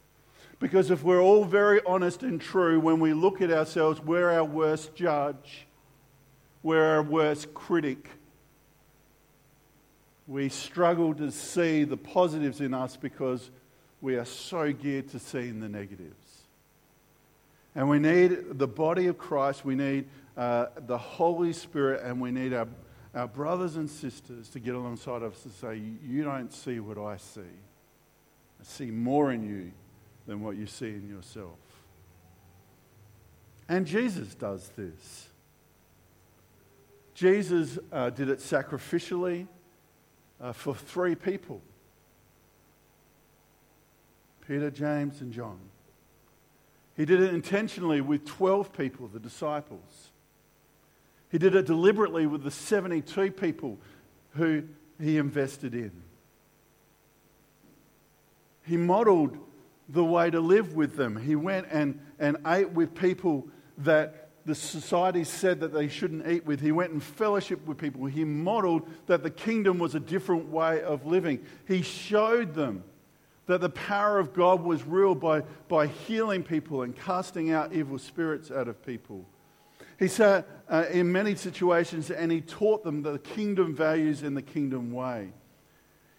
Because 0.59 0.89
if 0.89 1.03
we're 1.03 1.19
all 1.19 1.43
very 1.43 1.81
honest 1.85 2.23
and 2.23 2.39
true, 2.39 2.79
when 2.79 3.01
we 3.01 3.11
look 3.11 3.41
at 3.41 3.51
ourselves, 3.51 3.99
we're 3.99 4.31
our 4.31 4.45
worst 4.45 4.95
judge, 4.95 5.67
we're 6.63 6.85
our 6.85 7.03
worst 7.03 7.53
critic. 7.53 8.07
We 10.25 10.47
struggle 10.47 11.13
to 11.15 11.31
see 11.31 11.83
the 11.83 11.97
positives 11.97 12.61
in 12.61 12.73
us 12.73 12.95
because 12.95 13.51
we 13.99 14.15
are 14.15 14.23
so 14.23 14.71
geared 14.71 15.09
to 15.09 15.19
seeing 15.19 15.59
the 15.59 15.67
negatives. 15.67 16.43
And 17.75 17.89
we 17.89 17.99
need 17.99 18.57
the 18.57 18.67
body 18.67 19.07
of 19.07 19.17
Christ, 19.17 19.65
we 19.65 19.75
need 19.75 20.05
uh, 20.37 20.67
the 20.87 20.97
Holy 20.97 21.51
Spirit, 21.51 22.03
and 22.05 22.21
we 22.21 22.31
need 22.31 22.53
our 22.53 22.69
our 23.13 23.27
brothers 23.27 23.75
and 23.75 23.89
sisters 23.89 24.49
to 24.49 24.59
get 24.59 24.75
alongside 24.75 25.21
of 25.21 25.33
us 25.33 25.45
and 25.45 25.53
say, 25.53 25.81
You 26.07 26.23
don't 26.23 26.53
see 26.53 26.79
what 26.79 26.97
I 26.97 27.17
see. 27.17 27.41
I 27.41 28.63
see 28.63 28.91
more 28.91 29.31
in 29.31 29.43
you 29.43 29.71
than 30.27 30.41
what 30.41 30.55
you 30.55 30.65
see 30.65 30.89
in 30.89 31.09
yourself. 31.09 31.57
And 33.67 33.85
Jesus 33.85 34.35
does 34.35 34.69
this. 34.75 35.27
Jesus 37.13 37.77
uh, 37.91 38.09
did 38.09 38.29
it 38.29 38.39
sacrificially 38.39 39.47
uh, 40.39 40.53
for 40.53 40.75
three 40.75 41.15
people 41.15 41.61
Peter, 44.47 44.71
James, 44.71 45.21
and 45.21 45.31
John. 45.31 45.59
He 46.97 47.05
did 47.05 47.21
it 47.21 47.33
intentionally 47.33 48.01
with 48.01 48.25
12 48.25 48.73
people, 48.73 49.07
the 49.07 49.19
disciples. 49.19 50.10
He 51.31 51.37
did 51.37 51.55
it 51.55 51.65
deliberately 51.65 52.27
with 52.27 52.43
the 52.43 52.51
72 52.51 53.31
people 53.31 53.77
who 54.31 54.63
he 54.99 55.17
invested 55.17 55.73
in. 55.73 55.91
He 58.63 58.77
modeled 58.77 59.37
the 59.89 60.03
way 60.03 60.29
to 60.29 60.39
live 60.39 60.75
with 60.75 60.95
them. 60.95 61.15
He 61.15 61.35
went 61.35 61.67
and, 61.71 61.99
and 62.19 62.37
ate 62.45 62.71
with 62.71 62.93
people 62.95 63.47
that 63.79 64.29
the 64.45 64.55
society 64.55 65.23
said 65.23 65.59
that 65.59 65.73
they 65.73 65.87
shouldn't 65.87 66.27
eat 66.27 66.45
with. 66.45 66.59
He 66.59 66.71
went 66.71 66.91
and 66.91 67.01
fellowship 67.01 67.65
with 67.65 67.77
people. 67.77 68.05
He 68.05 68.25
modeled 68.25 68.87
that 69.07 69.23
the 69.23 69.29
kingdom 69.29 69.79
was 69.79 69.95
a 69.95 69.99
different 69.99 70.49
way 70.49 70.81
of 70.81 71.05
living. 71.05 71.45
He 71.67 71.81
showed 71.81 72.53
them 72.53 72.83
that 73.45 73.61
the 73.61 73.69
power 73.69 74.19
of 74.19 74.33
God 74.33 74.63
was 74.63 74.83
real 74.85 75.15
by, 75.15 75.41
by 75.67 75.87
healing 75.87 76.43
people 76.43 76.81
and 76.81 76.95
casting 76.95 77.51
out 77.51 77.73
evil 77.73 77.97
spirits 77.97 78.51
out 78.51 78.67
of 78.67 78.83
people. 78.85 79.25
He 80.01 80.07
said 80.07 80.45
uh, 80.67 80.85
in 80.91 81.11
many 81.11 81.35
situations, 81.35 82.09
and 82.09 82.31
he 82.31 82.41
taught 82.41 82.83
them 82.83 83.03
the 83.03 83.19
kingdom 83.19 83.75
values 83.75 84.23
and 84.23 84.35
the 84.35 84.41
kingdom 84.41 84.91
way. 84.91 85.31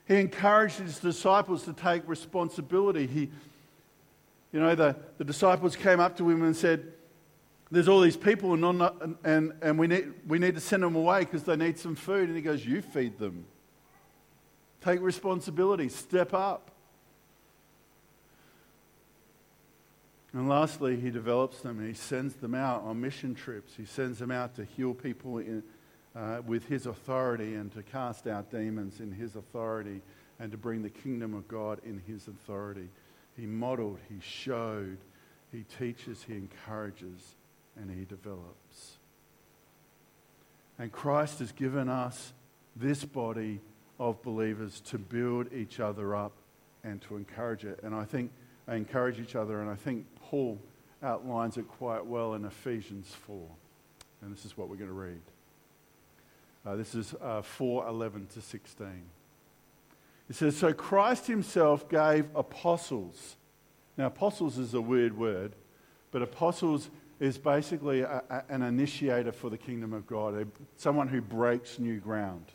He 0.07 0.21
encouraged 0.21 0.79
his 0.79 1.01
disciples 1.01 1.65
to 1.65 1.73
take 1.73 2.07
responsibility. 2.07 3.09
He, 3.09 3.29
you 4.53 4.61
know, 4.61 4.77
the, 4.77 4.95
the 5.19 5.25
disciples 5.25 5.75
came 5.75 5.99
up 5.99 6.17
to 6.19 6.31
him 6.31 6.45
and 6.45 6.55
said, 6.55 6.93
There's 7.73 7.89
all 7.89 8.01
these 8.01 8.17
people, 8.17 8.55
and, 8.55 9.17
and, 9.25 9.53
and 9.61 9.77
we, 9.77 9.89
need, 9.89 10.13
we 10.29 10.39
need 10.39 10.55
to 10.55 10.61
send 10.61 10.85
them 10.85 10.95
away 10.95 11.21
because 11.21 11.43
they 11.43 11.57
need 11.57 11.77
some 11.77 11.97
food. 11.97 12.29
And 12.29 12.37
he 12.37 12.43
goes, 12.43 12.65
You 12.65 12.83
feed 12.83 13.19
them. 13.19 13.47
Take 14.81 15.01
responsibility, 15.01 15.89
step 15.89 16.35
up. 16.35 16.71
And 20.33 20.49
lastly, 20.49 20.99
he 20.99 21.11
develops 21.11 21.61
them 21.61 21.79
and 21.79 21.87
he 21.87 21.95
sends 21.95 22.35
them 22.35 22.55
out 22.55 22.83
on 22.83 23.01
mission 23.01 23.35
trips. 23.35 23.75
He 23.77 23.85
sends 23.85 24.19
them 24.19 24.31
out 24.31 24.55
to 24.57 24.65
heal 24.65 24.95
people 24.95 25.39
in, 25.39 25.63
uh, 26.17 26.41
with 26.47 26.67
his 26.67 26.87
authority 26.87 27.55
and 27.55 27.71
to 27.73 27.83
cast 27.83 28.27
out 28.27 28.51
demons 28.51 29.01
in 29.01 29.13
his 29.13 29.37
authority 29.37 30.01
and 30.41 30.51
to 30.51 30.57
bring 30.57 30.83
the 30.83 30.91
kingdom 30.91 31.35
of 31.35 31.47
God 31.49 31.81
in 31.85 32.03
his 32.07 32.29
authority. 32.29 32.89
He 33.37 33.47
modeled, 33.47 33.99
he 34.09 34.21
showed, 34.21 34.99
he 35.51 35.65
teaches, 35.79 36.25
he 36.27 36.35
encourages, 36.35 37.37
and 37.77 37.91
he 37.91 38.05
develops. 38.05 38.99
And 40.79 40.91
Christ 40.91 41.41
has 41.41 41.53
given 41.53 41.91
us 41.91 42.33
this 42.75 43.05
body 43.05 43.61
of 44.01 44.23
believers 44.23 44.81
to 44.81 44.99
build 44.99 45.53
each 45.53 45.79
other 45.79 46.17
up 46.17 46.33
and 46.83 47.03
to 47.03 47.17
encourage 47.17 47.65
it. 47.65 47.81
And 47.83 47.95
I 47.95 48.05
think 48.05 48.31
encourage 48.69 49.19
each 49.21 49.37
other, 49.37 49.61
and 49.61 49.69
I 49.69 49.75
think 49.75 50.07
Paul 50.33 50.59
outlines 51.03 51.59
it 51.59 51.69
quite 51.69 52.07
well 52.07 52.33
in 52.33 52.47
Ephesians 52.47 53.15
4. 53.27 53.39
And 54.23 54.35
this 54.35 54.47
is 54.47 54.57
what 54.57 54.71
we're 54.71 54.77
going 54.77 54.89
to 54.89 54.95
read. 54.95 55.21
Uh, 56.65 56.75
this 56.75 56.95
is 56.95 57.15
uh, 57.21 57.43
4 57.43 57.87
11 57.87 58.29
to 58.33 58.41
16. 58.41 58.87
It 60.31 60.35
says, 60.35 60.57
So 60.57 60.73
Christ 60.73 61.27
himself 61.27 61.87
gave 61.87 62.25
apostles. 62.35 63.37
Now, 63.99 64.07
apostles 64.07 64.57
is 64.57 64.73
a 64.73 64.81
weird 64.81 65.19
word, 65.19 65.53
but 66.13 66.23
apostles 66.23 66.89
is 67.21 67.37
basically 67.37 68.01
a, 68.01 68.23
a, 68.31 68.45
an 68.49 68.63
initiator 68.63 69.33
for 69.33 69.51
the 69.51 69.59
kingdom 69.59 69.93
of 69.93 70.07
God, 70.07 70.35
a, 70.35 70.47
someone 70.79 71.09
who 71.09 71.21
breaks 71.21 71.79
new 71.79 71.99
ground. 72.01 72.47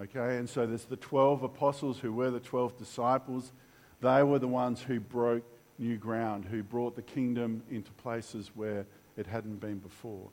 Okay, 0.00 0.38
and 0.38 0.48
so 0.48 0.64
there's 0.64 0.86
the 0.86 0.96
12 0.96 1.42
apostles 1.42 1.98
who 1.98 2.14
were 2.14 2.30
the 2.30 2.40
12 2.40 2.78
disciples. 2.78 3.52
They 4.00 4.22
were 4.22 4.38
the 4.38 4.48
ones 4.48 4.80
who 4.80 5.00
broke 5.00 5.44
new 5.82 5.96
ground, 5.96 6.44
who 6.44 6.62
brought 6.62 6.96
the 6.96 7.02
kingdom 7.02 7.62
into 7.70 7.90
places 7.92 8.52
where 8.54 8.86
it 9.16 9.26
hadn't 9.26 9.60
been 9.60 9.78
before. 9.78 10.28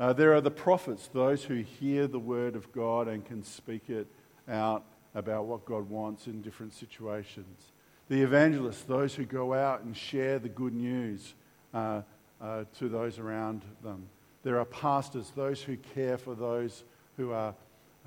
Uh, 0.00 0.12
there 0.12 0.34
are 0.34 0.40
the 0.40 0.50
prophets, 0.50 1.08
those 1.12 1.44
who 1.44 1.56
hear 1.56 2.06
the 2.06 2.18
word 2.18 2.56
of 2.56 2.72
God 2.72 3.06
and 3.06 3.24
can 3.24 3.44
speak 3.44 3.88
it 3.88 4.06
out 4.48 4.84
about 5.14 5.44
what 5.44 5.64
God 5.64 5.88
wants 5.88 6.26
in 6.26 6.40
different 6.40 6.72
situations. 6.72 7.70
The 8.08 8.22
evangelists, 8.22 8.82
those 8.82 9.14
who 9.14 9.24
go 9.24 9.54
out 9.54 9.82
and 9.82 9.96
share 9.96 10.38
the 10.38 10.48
good 10.48 10.74
news 10.74 11.34
uh, 11.72 12.02
uh, 12.40 12.64
to 12.78 12.88
those 12.88 13.18
around 13.18 13.62
them. 13.82 14.08
There 14.42 14.58
are 14.58 14.64
pastors, 14.64 15.30
those 15.36 15.62
who 15.62 15.76
care 15.76 16.18
for 16.18 16.34
those 16.34 16.82
who 17.16 17.30
are, 17.32 17.54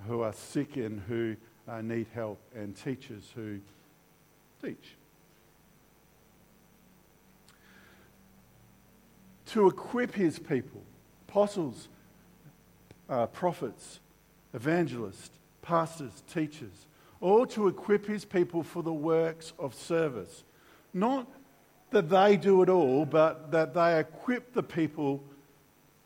who 0.08 0.22
are 0.22 0.34
sick 0.34 0.76
and 0.76 1.00
who 1.08 1.36
uh, 1.68 1.82
need 1.82 2.08
help, 2.14 2.40
and 2.54 2.76
teachers 2.76 3.32
who 3.36 3.60
teach. 4.62 4.96
To 9.48 9.68
equip 9.68 10.14
his 10.14 10.40
people 10.40 10.82
apostles, 11.28 11.90
uh, 13.10 13.28
prophets, 13.28 14.00
evangelists, 14.54 15.32
pastors, 15.62 16.24
teachers, 16.32 16.88
all 17.20 17.46
to 17.48 17.68
equip 17.68 18.06
his 18.06 18.24
people 18.24 18.64
for 18.64 18.84
the 18.84 18.94
works 18.94 19.54
of 19.60 19.74
service. 19.74 20.44
Not 20.94 21.28
that 21.92 22.10
they 22.10 22.38
do 22.38 22.62
it 22.62 22.70
all, 22.70 23.06
but 23.06 23.52
that 23.52 23.74
they 23.74 24.00
equip 24.00 24.54
the 24.54 24.64
people 24.64 25.24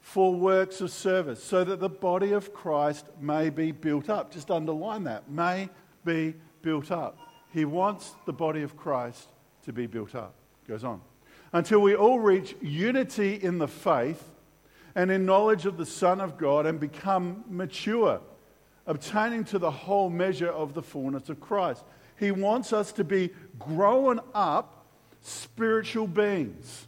for 0.02 0.34
works 0.34 0.82
of 0.82 0.92
service 0.92 1.44
so 1.44 1.64
that 1.64 1.80
the 1.80 1.90
body 1.90 2.32
of 2.32 2.54
Christ 2.54 3.06
may 3.20 3.50
be 3.50 3.72
built 3.72 4.10
up. 4.10 4.32
Just 4.32 4.50
underline 4.50 5.04
that 5.04 5.30
may 5.30 5.70
be 6.04 6.34
built 6.62 6.92
up. 6.92 7.18
He 7.54 7.66
wants 7.66 8.16
the 8.26 8.34
body 8.34 8.64
of 8.64 8.76
Christ 8.76 9.28
to 9.66 9.74
be 9.74 9.86
built 9.86 10.16
up. 10.16 10.34
Goes 10.68 10.84
on. 10.84 11.02
Until 11.52 11.80
we 11.80 11.96
all 11.96 12.20
reach 12.20 12.56
unity 12.62 13.36
in 13.36 13.58
the 13.58 13.68
faith 13.68 14.24
and 14.96 15.10
in 15.12 15.26
knowledge 15.26 15.66
of 15.66 15.78
the 15.78 15.86
Son 15.86 16.22
of 16.22 16.38
God 16.38 16.66
and 16.66 16.80
become 16.80 17.44
mature, 17.48 18.22
obtaining 18.86 19.44
to 19.46 19.60
the 19.60 19.72
whole 19.72 20.10
measure 20.10 20.50
of 20.50 20.74
the 20.74 20.84
fullness 20.84 21.30
of 21.30 21.40
Christ. 21.40 21.84
He 22.18 22.32
wants 22.32 22.74
us 22.74 22.92
to 22.94 23.04
be 23.04 23.32
grown 23.58 24.20
up 24.34 24.86
spiritual 25.22 26.08
beings. 26.08 26.88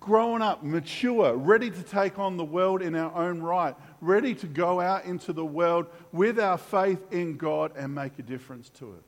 Grown 0.00 0.40
up, 0.40 0.62
mature, 0.62 1.36
ready 1.36 1.70
to 1.70 1.82
take 1.82 2.18
on 2.18 2.38
the 2.38 2.44
world 2.44 2.80
in 2.80 2.94
our 2.94 3.14
own 3.14 3.40
right, 3.40 3.74
ready 4.00 4.34
to 4.36 4.46
go 4.46 4.80
out 4.80 5.04
into 5.04 5.32
the 5.32 5.44
world 5.44 5.86
with 6.10 6.40
our 6.40 6.56
faith 6.56 7.00
in 7.12 7.36
God 7.36 7.72
and 7.76 7.94
make 7.94 8.18
a 8.18 8.22
difference 8.22 8.70
to 8.70 8.94
it. 8.94 9.02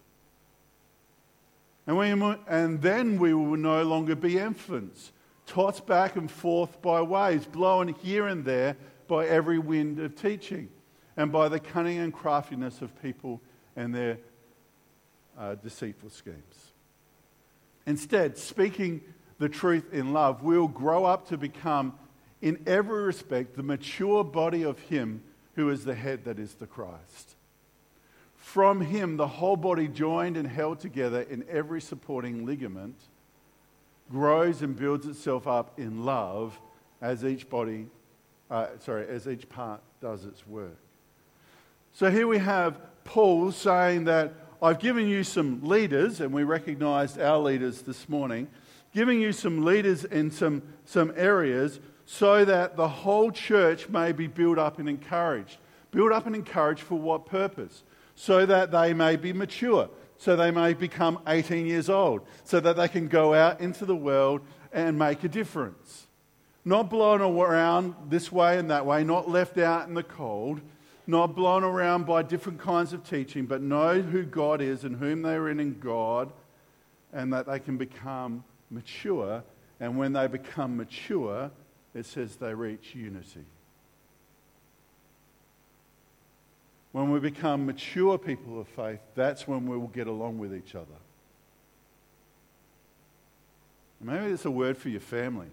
And, 1.86 1.98
we, 1.98 2.36
and 2.46 2.80
then 2.80 3.18
we 3.18 3.34
will 3.34 3.56
no 3.56 3.82
longer 3.82 4.14
be 4.14 4.38
infants 4.38 5.12
tossed 5.46 5.86
back 5.86 6.16
and 6.16 6.30
forth 6.30 6.80
by 6.80 7.02
waves, 7.02 7.46
blown 7.46 7.88
here 7.88 8.26
and 8.26 8.44
there 8.44 8.76
by 9.08 9.26
every 9.26 9.58
wind 9.58 9.98
of 9.98 10.14
teaching, 10.14 10.68
and 11.16 11.30
by 11.30 11.48
the 11.48 11.60
cunning 11.60 11.98
and 11.98 12.12
craftiness 12.12 12.80
of 12.80 13.02
people 13.02 13.40
and 13.76 13.94
their 13.94 14.18
uh, 15.38 15.54
deceitful 15.56 16.10
schemes. 16.10 16.72
Instead, 17.86 18.38
speaking 18.38 19.00
the 19.38 19.48
truth 19.48 19.92
in 19.92 20.12
love, 20.12 20.42
we'll 20.42 20.68
grow 20.68 21.04
up 21.04 21.28
to 21.28 21.36
become, 21.36 21.98
in 22.40 22.62
every 22.66 23.02
respect, 23.02 23.56
the 23.56 23.62
mature 23.62 24.22
body 24.24 24.62
of 24.62 24.78
Him 24.80 25.22
who 25.56 25.68
is 25.68 25.84
the 25.84 25.94
head 25.94 26.24
that 26.24 26.38
is 26.38 26.54
the 26.54 26.66
Christ. 26.66 27.34
From 28.52 28.82
Him, 28.82 29.16
the 29.16 29.26
whole 29.26 29.56
body 29.56 29.88
joined 29.88 30.36
and 30.36 30.46
held 30.46 30.78
together 30.78 31.22
in 31.22 31.42
every 31.48 31.80
supporting 31.80 32.44
ligament 32.44 32.96
grows 34.10 34.60
and 34.60 34.76
builds 34.76 35.06
itself 35.06 35.46
up 35.46 35.80
in 35.80 36.04
love 36.04 36.60
as 37.00 37.24
each 37.24 37.48
body, 37.48 37.86
uh, 38.50 38.66
sorry, 38.80 39.06
as 39.08 39.26
each 39.26 39.48
part 39.48 39.80
does 40.02 40.26
its 40.26 40.46
work. 40.46 40.76
So 41.94 42.10
here 42.10 42.26
we 42.26 42.36
have 42.36 42.78
Paul 43.04 43.52
saying 43.52 44.04
that 44.04 44.34
I've 44.60 44.80
given 44.80 45.08
you 45.08 45.24
some 45.24 45.62
leaders, 45.64 46.20
and 46.20 46.30
we 46.30 46.42
recognized 46.42 47.18
our 47.18 47.38
leaders 47.38 47.80
this 47.80 48.06
morning, 48.06 48.48
giving 48.92 49.18
you 49.18 49.32
some 49.32 49.64
leaders 49.64 50.04
in 50.04 50.30
some, 50.30 50.60
some 50.84 51.10
areas 51.16 51.80
so 52.04 52.44
that 52.44 52.76
the 52.76 52.88
whole 52.88 53.30
church 53.30 53.88
may 53.88 54.12
be 54.12 54.26
built 54.26 54.58
up 54.58 54.78
and 54.78 54.90
encouraged. 54.90 55.56
Built 55.90 56.12
up 56.12 56.26
and 56.26 56.36
encouraged 56.36 56.82
for 56.82 56.98
what 56.98 57.24
purpose? 57.24 57.82
So 58.22 58.46
that 58.46 58.70
they 58.70 58.94
may 58.94 59.16
be 59.16 59.32
mature 59.32 59.88
so 60.22 60.36
they 60.36 60.52
may 60.52 60.72
become 60.72 61.18
18 61.26 61.66
years 61.66 61.90
old, 61.90 62.20
so 62.44 62.60
that 62.60 62.76
they 62.76 62.86
can 62.86 63.08
go 63.08 63.34
out 63.34 63.60
into 63.60 63.84
the 63.84 63.96
world 63.96 64.40
and 64.72 64.96
make 64.96 65.24
a 65.24 65.28
difference. 65.28 66.06
Not 66.64 66.88
blown 66.88 67.20
around 67.20 67.96
this 68.08 68.30
way 68.30 68.56
and 68.56 68.70
that 68.70 68.86
way, 68.86 69.02
not 69.02 69.28
left 69.28 69.58
out 69.58 69.88
in 69.88 69.94
the 69.94 70.04
cold, 70.04 70.60
not 71.08 71.34
blown 71.34 71.64
around 71.64 72.06
by 72.06 72.22
different 72.22 72.60
kinds 72.60 72.92
of 72.92 73.02
teaching, 73.02 73.46
but 73.46 73.62
know 73.62 74.00
who 74.00 74.22
God 74.22 74.60
is 74.60 74.84
and 74.84 74.94
whom 74.94 75.22
they 75.22 75.34
are 75.34 75.48
in 75.48 75.58
in 75.58 75.80
God, 75.80 76.32
and 77.12 77.32
that 77.32 77.46
they 77.46 77.58
can 77.58 77.76
become 77.76 78.44
mature. 78.70 79.42
And 79.80 79.98
when 79.98 80.12
they 80.12 80.28
become 80.28 80.76
mature, 80.76 81.50
it 81.96 82.06
says 82.06 82.36
they 82.36 82.54
reach 82.54 82.94
unity. 82.94 83.44
When 86.92 87.10
we 87.10 87.20
become 87.20 87.66
mature 87.66 88.18
people 88.18 88.60
of 88.60 88.68
faith, 88.68 89.00
that's 89.14 89.48
when 89.48 89.66
we 89.66 89.76
will 89.78 89.88
get 89.88 90.06
along 90.06 90.38
with 90.38 90.54
each 90.54 90.74
other. 90.74 90.86
Maybe 94.00 94.32
it's 94.32 94.44
a 94.44 94.50
word 94.50 94.76
for 94.76 94.88
your 94.88 95.00
family. 95.00 95.48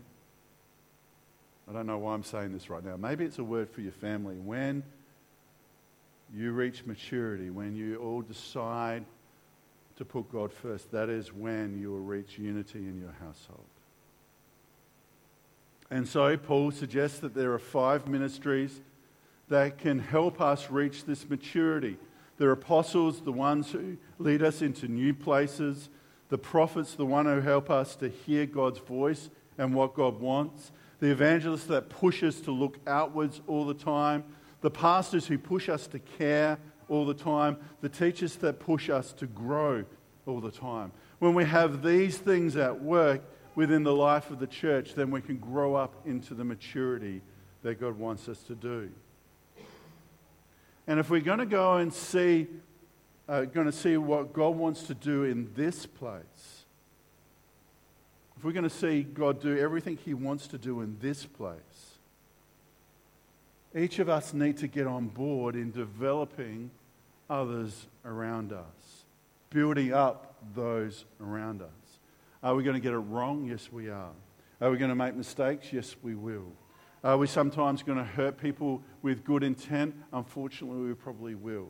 I 1.69 1.74
don't 1.74 1.86
know 1.86 2.00
why 2.00 2.13
I'm 2.13 2.24
saying 2.24 2.51
this 2.51 2.69
right 2.69 2.84
now. 2.84 2.98
Maybe 2.98 3.24
it's 3.24 3.38
a 3.38 3.43
word 3.43 3.69
for 3.69 3.81
your 3.81 3.91
family. 3.91 4.36
When 4.36 4.84
you 6.34 6.51
reach 6.51 6.86
maturity, 6.86 7.51
when 7.51 7.75
you 7.75 7.98
all 7.98 8.22
decide 8.22 9.05
to 9.98 10.05
put 10.05 10.31
God 10.31 10.51
first, 10.51 10.91
that 10.91 11.10
is 11.10 11.31
when 11.31 11.79
you 11.79 11.91
will 11.91 12.00
reach 12.00 12.39
unity 12.39 12.79
in 12.79 13.00
your 13.00 13.13
household. 13.19 13.65
And 15.91 16.08
so 16.08 16.36
Paul 16.38 16.72
suggests 16.72 17.19
that 17.19 17.34
there 17.34 17.53
are 17.53 17.60
five 17.60 18.08
ministries 18.08 18.81
that 19.50 19.77
can 19.77 20.00
help 20.00 20.39
us 20.39 20.70
reach 20.70 21.06
this 21.06 21.29
maturity. 21.29 21.98
The 22.38 22.50
apostles, 22.50 23.22
the 23.22 23.32
ones 23.32 23.72
who 23.72 23.98
lead 24.18 24.41
us 24.41 24.62
into 24.62 24.88
new 24.88 25.13
places, 25.13 25.89
the 26.29 26.38
prophets, 26.38 26.96
the 26.96 27.06
one 27.06 27.25
who 27.25 27.41
help 27.41 27.70
us 27.70 27.96
to 27.98 28.08
hear 28.08 28.46
God's 28.46 28.79
voice 28.79 29.29
and 29.58 29.74
what 29.74 29.96
God 29.96 30.20
wants, 30.22 30.72
the 31.00 31.12
evangelists 31.12 31.65
that 31.65 31.89
push 31.89 32.24
us 32.24 32.39
to 32.41 32.51
look 32.51 32.77
outwards 32.88 33.41
all 33.48 33.65
the 33.65 33.74
time, 33.74 34.24
the 34.62 34.70
pastors 34.70 35.27
who 35.27 35.38
push 35.38 35.68
us 35.68 35.88
to 35.88 36.00
care 36.00 36.58
all 36.88 37.06
the 37.06 37.13
time, 37.13 37.58
the 37.82 37.89
teachers 37.89 38.36
that 38.38 38.60
push 38.60 38.89
us 38.89 39.12
to 39.13 39.25
grow 39.27 39.84
all 40.25 40.39
the 40.39 40.51
time. 40.51 40.91
When 41.20 41.34
we 41.34 41.46
have 41.46 41.84
these 41.84 42.18
things 42.18 42.56
at 42.56 42.82
work 42.82 43.22
within 43.56 43.84
the 43.84 43.94
life 43.94 44.29
of 44.29 44.39
the 44.39 44.48
church, 44.48 44.94
then 44.94 45.12
we 45.12 45.22
can 45.22 45.38
grow 45.38 45.75
up 45.75 45.96
into 46.06 46.34
the 46.34 46.44
maturity 46.44 47.22
that 47.63 47.79
God 47.79 47.98
wants 47.98 48.29
us 48.29 48.41
to 48.44 48.56
do. 48.56 48.89
And 50.89 51.00
if 51.00 51.12
we're 51.12 51.22
going 51.22 51.38
to 51.38 51.46
go 51.46 51.75
and 51.75 51.93
see, 51.93 52.48
uh, 53.27 53.46
going 53.46 53.67
to 53.67 53.72
see 53.72 53.96
what 53.98 54.34
God 54.34 54.55
wants 54.55 54.81
to 54.88 54.96
do 54.96 55.24
in 55.24 55.51
this 55.53 55.86
place, 55.86 56.65
if 58.36 58.43
we're 58.43 58.53
going 58.53 58.63
to 58.63 58.72
see 58.72 59.03
God 59.03 59.39
do 59.39 59.55
everything 59.55 60.00
He 60.03 60.15
wants 60.15 60.48
to 60.48 60.58
do 60.58 60.81
in 60.81 60.98
this 61.00 61.27
place, 61.27 61.60
each 63.75 64.00
of 64.00 64.10
us 64.10 64.34
need 64.34 64.58
to 64.58 64.67
get 64.67 64.88
on 64.88 65.10
board 65.10 65.55
in 65.55 65.69
developing 65.69 66.72
others 67.29 67.86
around 68.03 68.51
us, 68.51 69.05
building 69.51 69.93
up 69.93 70.38
those 70.55 71.05
around 71.22 71.62
us. 71.62 72.00
Are 72.41 72.55
we 72.55 72.63
going 72.63 72.74
to 72.74 72.81
get 72.81 72.93
it 72.93 72.98
wrong? 72.98 73.46
Yes, 73.46 73.72
we 73.72 73.89
are. 73.89 74.10
Are 74.60 74.72
we 74.72 74.77
going 74.77 74.89
to 74.89 74.96
make 74.96 75.13
mistakes? 75.13 75.72
Yes, 75.72 75.96
we 76.01 76.15
will. 76.15 76.51
Are 77.03 77.17
we 77.17 77.27
sometimes 77.27 77.84
going 77.84 78.00
to 78.00 78.03
hurt 78.03 78.41
people 78.41 78.81
with 79.01 79.24
good 79.24 79.44
intent? 79.44 79.96
Unfortunately, 80.12 80.88
we 80.88 80.94
probably 80.94 81.36
will. 81.36 81.70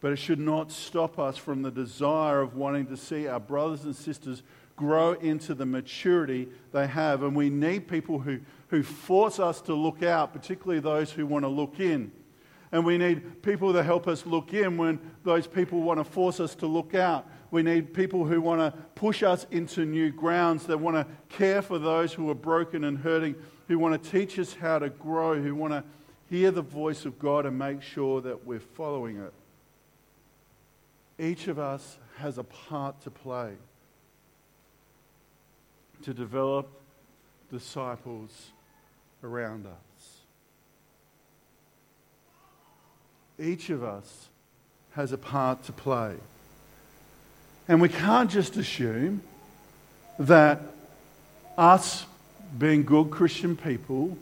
But 0.00 0.12
it 0.12 0.16
should 0.16 0.40
not 0.40 0.72
stop 0.72 1.18
us 1.18 1.36
from 1.36 1.62
the 1.62 1.70
desire 1.70 2.40
of 2.40 2.56
wanting 2.56 2.86
to 2.86 2.96
see 2.96 3.28
our 3.28 3.40
brothers 3.40 3.84
and 3.84 3.94
sisters 3.94 4.42
grow 4.76 5.12
into 5.12 5.54
the 5.54 5.66
maturity 5.66 6.48
they 6.72 6.86
have. 6.86 7.22
And 7.22 7.36
we 7.36 7.50
need 7.50 7.86
people 7.86 8.18
who, 8.18 8.40
who 8.68 8.82
force 8.82 9.38
us 9.38 9.60
to 9.62 9.74
look 9.74 10.02
out, 10.02 10.32
particularly 10.32 10.80
those 10.80 11.12
who 11.12 11.26
want 11.26 11.44
to 11.44 11.48
look 11.48 11.80
in. 11.80 12.10
And 12.72 12.86
we 12.86 12.96
need 12.96 13.42
people 13.42 13.72
to 13.72 13.82
help 13.82 14.08
us 14.08 14.24
look 14.24 14.54
in 14.54 14.78
when 14.78 15.00
those 15.24 15.46
people 15.46 15.82
want 15.82 15.98
to 15.98 16.04
force 16.04 16.40
us 16.40 16.54
to 16.56 16.66
look 16.66 16.94
out. 16.94 17.28
We 17.50 17.62
need 17.62 17.92
people 17.92 18.24
who 18.24 18.40
want 18.40 18.60
to 18.60 18.78
push 18.94 19.22
us 19.22 19.44
into 19.50 19.84
new 19.84 20.10
grounds, 20.10 20.66
that 20.66 20.78
want 20.78 20.96
to 20.96 21.06
care 21.28 21.62
for 21.62 21.78
those 21.78 22.12
who 22.12 22.30
are 22.30 22.34
broken 22.34 22.84
and 22.84 22.96
hurting, 22.96 23.34
who 23.70 23.78
want 23.78 24.02
to 24.02 24.10
teach 24.10 24.36
us 24.36 24.52
how 24.52 24.80
to 24.80 24.90
grow, 24.90 25.40
who 25.40 25.54
want 25.54 25.72
to 25.72 25.84
hear 26.28 26.50
the 26.50 26.60
voice 26.60 27.04
of 27.04 27.20
God 27.20 27.46
and 27.46 27.56
make 27.56 27.82
sure 27.82 28.20
that 28.20 28.44
we're 28.44 28.58
following 28.58 29.18
it. 29.18 29.32
Each 31.24 31.46
of 31.46 31.60
us 31.60 31.96
has 32.16 32.36
a 32.36 32.42
part 32.42 33.00
to 33.02 33.12
play 33.12 33.52
to 36.02 36.12
develop 36.12 36.68
disciples 37.52 38.50
around 39.22 39.66
us. 39.66 40.18
Each 43.38 43.70
of 43.70 43.84
us 43.84 44.30
has 44.96 45.12
a 45.12 45.18
part 45.18 45.62
to 45.66 45.72
play. 45.72 46.16
And 47.68 47.80
we 47.80 47.88
can't 47.88 48.32
just 48.32 48.56
assume 48.56 49.22
that 50.18 50.60
us 51.56 52.04
being 52.58 52.84
good 52.84 53.10
Christian 53.10 53.56
people 53.56 54.16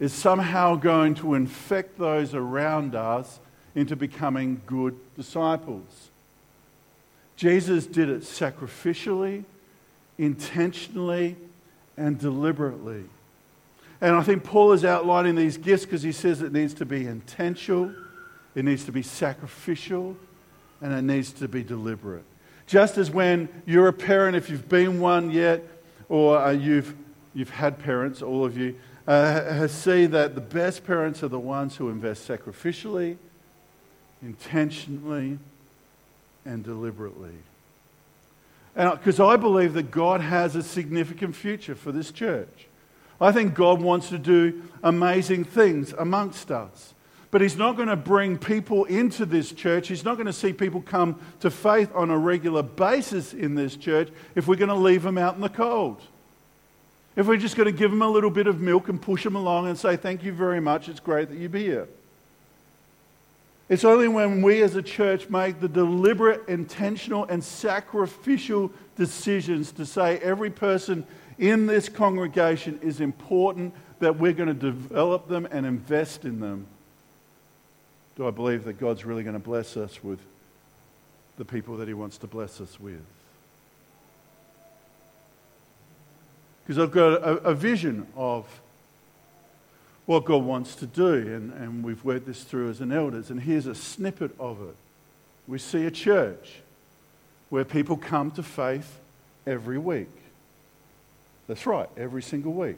is 0.00 0.12
somehow 0.12 0.74
going 0.76 1.14
to 1.16 1.34
infect 1.34 1.98
those 1.98 2.34
around 2.34 2.94
us 2.94 3.38
into 3.74 3.96
becoming 3.96 4.60
good 4.66 4.98
disciples. 5.16 6.08
Jesus 7.36 7.86
did 7.86 8.08
it 8.08 8.22
sacrificially 8.22 9.44
intentionally 10.18 11.36
and 11.96 12.18
deliberately. 12.18 13.04
And 14.00 14.16
I 14.16 14.22
think 14.22 14.44
Paul 14.44 14.72
is 14.72 14.84
outlining 14.84 15.36
these 15.36 15.56
gifts 15.56 15.84
because 15.84 16.02
he 16.02 16.12
says 16.12 16.42
it 16.42 16.52
needs 16.52 16.74
to 16.74 16.86
be 16.86 17.06
intentional, 17.06 17.92
it 18.54 18.64
needs 18.64 18.84
to 18.84 18.92
be 18.92 19.02
sacrificial, 19.02 20.16
and 20.80 20.92
it 20.92 21.02
needs 21.02 21.32
to 21.34 21.48
be 21.48 21.62
deliberate. 21.62 22.24
Just 22.66 22.98
as 22.98 23.10
when 23.10 23.48
you're 23.66 23.88
a 23.88 23.92
parent, 23.92 24.36
if 24.36 24.50
you've 24.50 24.68
been 24.68 25.00
one 25.00 25.30
yet, 25.30 25.62
or 26.08 26.38
uh, 26.38 26.50
you've, 26.50 26.94
you've 27.34 27.50
had 27.50 27.78
parents, 27.78 28.22
all 28.22 28.44
of 28.44 28.56
you, 28.56 28.76
uh, 29.06 29.66
see 29.66 30.06
that 30.06 30.34
the 30.34 30.40
best 30.40 30.84
parents 30.84 31.22
are 31.22 31.28
the 31.28 31.38
ones 31.38 31.76
who 31.76 31.88
invest 31.88 32.28
sacrificially, 32.28 33.16
intentionally, 34.22 35.38
and 36.44 36.64
deliberately. 36.64 37.34
Because 38.74 39.20
I 39.20 39.36
believe 39.36 39.74
that 39.74 39.90
God 39.90 40.20
has 40.20 40.56
a 40.56 40.62
significant 40.62 41.36
future 41.36 41.74
for 41.74 41.92
this 41.92 42.10
church. 42.10 42.66
I 43.20 43.30
think 43.32 43.54
God 43.54 43.80
wants 43.80 44.08
to 44.08 44.18
do 44.18 44.62
amazing 44.82 45.44
things 45.44 45.92
amongst 45.92 46.50
us. 46.50 46.94
But 47.30 47.40
He's 47.40 47.56
not 47.56 47.76
going 47.76 47.88
to 47.88 47.96
bring 47.96 48.36
people 48.36 48.84
into 48.84 49.24
this 49.24 49.52
church. 49.52 49.88
He's 49.88 50.04
not 50.04 50.16
going 50.16 50.26
to 50.26 50.32
see 50.32 50.52
people 50.52 50.82
come 50.82 51.18
to 51.40 51.50
faith 51.50 51.90
on 51.94 52.10
a 52.10 52.18
regular 52.18 52.62
basis 52.62 53.32
in 53.32 53.54
this 53.54 53.76
church 53.76 54.10
if 54.34 54.46
we're 54.46 54.56
going 54.56 54.68
to 54.68 54.74
leave 54.74 55.02
them 55.02 55.18
out 55.18 55.34
in 55.34 55.40
the 55.40 55.48
cold. 55.48 56.00
If 57.14 57.26
we're 57.26 57.36
just 57.36 57.56
going 57.56 57.66
to 57.66 57.78
give 57.78 57.90
them 57.90 58.02
a 58.02 58.08
little 58.08 58.30
bit 58.30 58.46
of 58.46 58.60
milk 58.60 58.88
and 58.88 59.00
push 59.00 59.24
them 59.24 59.36
along 59.36 59.68
and 59.68 59.78
say, 59.78 59.96
Thank 59.96 60.22
you 60.22 60.32
very 60.32 60.60
much, 60.60 60.88
it's 60.88 61.00
great 61.00 61.28
that 61.28 61.36
you're 61.36 61.50
here. 61.50 61.88
It's 63.68 63.84
only 63.84 64.08
when 64.08 64.42
we 64.42 64.62
as 64.62 64.76
a 64.76 64.82
church 64.82 65.30
make 65.30 65.60
the 65.60 65.68
deliberate, 65.68 66.46
intentional, 66.48 67.24
and 67.24 67.42
sacrificial 67.42 68.70
decisions 68.96 69.72
to 69.72 69.86
say 69.86 70.18
every 70.18 70.50
person 70.50 71.06
in 71.38 71.66
this 71.66 71.88
congregation 71.88 72.78
is 72.82 73.00
important 73.00 73.72
that 74.00 74.18
we're 74.18 74.32
going 74.32 74.48
to 74.48 74.54
develop 74.54 75.28
them 75.28 75.46
and 75.50 75.64
invest 75.64 76.24
in 76.24 76.40
them. 76.40 76.66
Do 78.16 78.26
I 78.26 78.30
believe 78.30 78.64
that 78.64 78.74
God's 78.74 79.04
really 79.04 79.22
going 79.22 79.34
to 79.34 79.40
bless 79.40 79.76
us 79.76 80.02
with 80.04 80.18
the 81.38 81.44
people 81.44 81.76
that 81.78 81.88
He 81.88 81.94
wants 81.94 82.18
to 82.18 82.26
bless 82.26 82.60
us 82.60 82.78
with? 82.78 83.00
Because 86.62 86.78
I've 86.78 86.92
got 86.92 87.22
a, 87.22 87.36
a 87.38 87.54
vision 87.54 88.06
of 88.16 88.46
what 90.06 90.24
God 90.24 90.44
wants 90.44 90.74
to 90.76 90.86
do. 90.86 91.14
And, 91.14 91.52
and 91.52 91.84
we've 91.84 92.04
worked 92.04 92.26
this 92.26 92.42
through 92.44 92.70
as 92.70 92.80
an 92.80 92.92
elders. 92.92 93.30
And 93.30 93.40
here's 93.40 93.66
a 93.66 93.74
snippet 93.74 94.32
of 94.38 94.60
it. 94.62 94.76
We 95.46 95.58
see 95.58 95.86
a 95.86 95.90
church 95.90 96.60
where 97.50 97.64
people 97.64 97.96
come 97.96 98.30
to 98.32 98.42
faith 98.42 98.98
every 99.46 99.78
week. 99.78 100.08
That's 101.48 101.66
right, 101.66 101.88
every 101.96 102.22
single 102.22 102.52
week. 102.52 102.76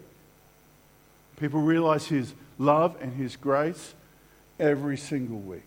People 1.38 1.61
realize 1.61 2.07
His 2.07 2.33
love 2.59 2.97
and 3.01 3.12
His 3.12 3.37
grace 3.37 3.94
every 4.59 4.97
single 4.97 5.38
week. 5.38 5.62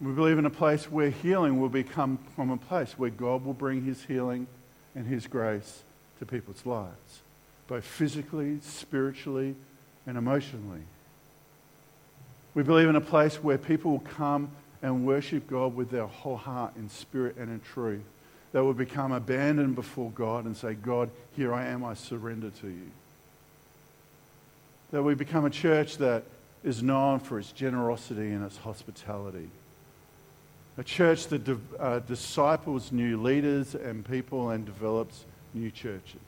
We 0.00 0.12
believe 0.12 0.38
in 0.38 0.46
a 0.46 0.50
place 0.50 0.90
where 0.90 1.10
healing 1.10 1.60
will 1.60 1.68
become 1.68 2.18
from 2.34 2.50
a 2.50 2.56
place 2.56 2.98
where 2.98 3.10
God 3.10 3.44
will 3.44 3.52
bring 3.52 3.84
His 3.84 4.02
healing 4.04 4.46
and 4.94 5.06
His 5.06 5.26
grace 5.26 5.82
to 6.18 6.26
people's 6.26 6.66
lives 6.66 7.20
both 7.70 7.84
physically, 7.84 8.58
spiritually, 8.62 9.54
and 10.04 10.18
emotionally. 10.18 10.82
We 12.52 12.64
believe 12.64 12.88
in 12.88 12.96
a 12.96 13.00
place 13.00 13.36
where 13.36 13.58
people 13.58 13.92
will 13.92 14.00
come 14.00 14.50
and 14.82 15.06
worship 15.06 15.46
God 15.46 15.76
with 15.76 15.88
their 15.88 16.06
whole 16.06 16.36
heart 16.36 16.74
in 16.74 16.88
spirit 16.88 17.36
and 17.36 17.48
in 17.48 17.60
truth. 17.60 18.02
They 18.50 18.60
will 18.60 18.74
become 18.74 19.12
abandoned 19.12 19.76
before 19.76 20.10
God 20.10 20.46
and 20.46 20.56
say, 20.56 20.74
God, 20.74 21.10
here 21.36 21.54
I 21.54 21.66
am, 21.66 21.84
I 21.84 21.94
surrender 21.94 22.50
to 22.60 22.66
you. 22.66 22.90
That 24.90 25.04
we 25.04 25.14
become 25.14 25.44
a 25.44 25.50
church 25.50 25.98
that 25.98 26.24
is 26.64 26.82
known 26.82 27.20
for 27.20 27.38
its 27.38 27.52
generosity 27.52 28.32
and 28.32 28.44
its 28.44 28.56
hospitality. 28.56 29.48
A 30.78 30.84
church 30.84 31.26
that 31.28 31.58
uh, 31.78 31.98
disciples 32.00 32.92
new 32.92 33.20
leaders 33.20 33.74
and 33.74 34.08
people 34.08 34.50
and 34.50 34.64
develops 34.64 35.24
new 35.52 35.70
churches. 35.70 36.20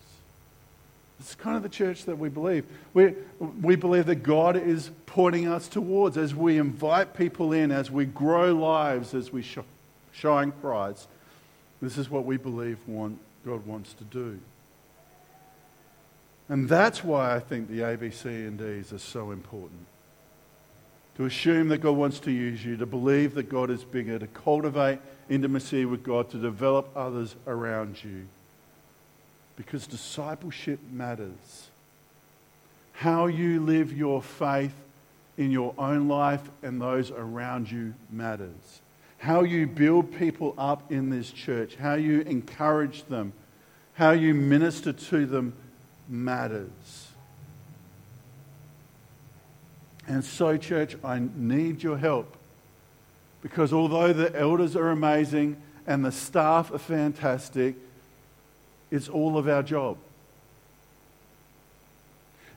It's 1.21 1.37
kind 1.37 1.57
of 1.57 1.63
the 1.63 1.69
church 1.69 2.05
that 2.07 2.19
we 2.19 2.29
believe. 2.29 2.65
We, 2.95 3.15
we 3.39 3.77
believe 3.77 4.07
that 4.07 4.25
God 4.25 4.57
is 4.57 4.91
pointing 5.07 5.47
us 5.47 5.69
towards 5.69 6.17
as 6.17 6.35
we 6.35 6.59
invite 6.59 7.15
people 7.15 7.53
in, 7.53 7.71
as 7.71 7.91
we 7.91 8.07
grow 8.07 8.53
lives, 8.53 9.15
as 9.15 9.33
we 9.33 9.43
sh- 9.43 9.59
shine 10.13 10.53
Christ. 10.61 11.07
This 11.81 11.97
is 11.97 12.11
what 12.11 12.25
we 12.25 12.37
believe 12.39 12.79
want, 12.89 13.21
God 13.47 13.65
wants 13.67 13.93
to 13.95 14.05
do. 14.05 14.41
And 16.49 16.69
that's 16.69 17.05
why 17.05 17.37
I 17.37 17.41
think 17.41 17.69
the 17.69 17.81
ABC 17.81 18.27
and 18.27 18.59
Ds 18.59 18.93
are 18.93 18.99
so 18.99 19.31
important. 19.31 19.87
To 21.17 21.27
assume 21.27 21.69
that 21.69 21.79
God 21.79 21.97
wants 21.97 22.21
to 22.21 22.31
use 22.31 22.65
you, 22.65 22.77
to 22.79 22.87
believe 22.87 23.35
that 23.35 23.49
God 23.49 23.71
is 23.71 23.85
bigger, 23.85 24.19
to 24.19 24.27
cultivate 24.27 24.99
intimacy 25.29 25.85
with 25.85 26.03
God, 26.03 26.31
to 26.31 26.39
develop 26.39 26.89
others 26.97 27.37
around 27.47 28.03
you. 28.03 28.27
Because 29.57 29.87
discipleship 29.87 30.81
matters. 30.91 31.69
How 32.95 33.27
you 33.27 33.61
live 33.61 33.93
your 33.93 34.23
faith 34.23 34.75
in 35.37 35.51
your 35.51 35.75
own 35.77 36.09
life 36.09 36.43
and 36.63 36.81
those 36.81 37.11
around 37.11 37.71
you 37.71 37.95
matters. 38.11 38.81
How 39.19 39.43
you 39.43 39.67
build 39.67 40.17
people 40.17 40.55
up 40.59 40.91
in 40.91 41.11
this 41.11 41.31
church, 41.31 41.77
how 41.77 41.95
you 41.95 42.23
encourage 42.23 43.05
them, 43.05 43.33
how 43.95 44.13
you 44.13 44.35
minister 44.35 44.93
to 44.93 45.27
them 45.27 45.53
matters. 46.09 47.12
And 50.07 50.25
so, 50.25 50.57
church, 50.57 50.97
I 51.05 51.21
need 51.35 51.83
your 51.83 51.97
help. 51.97 52.37
Because 53.43 53.73
although 53.73 54.13
the 54.13 54.35
elders 54.39 54.77
are 54.77 54.91
amazing 54.91 55.57
and 55.87 56.05
the 56.05 56.13
staff 56.13 56.73
are 56.73 56.79
fantastic, 56.79 57.75
it's 58.91 59.09
all 59.09 59.37
of 59.37 59.49
our 59.49 59.63
job. 59.63 59.97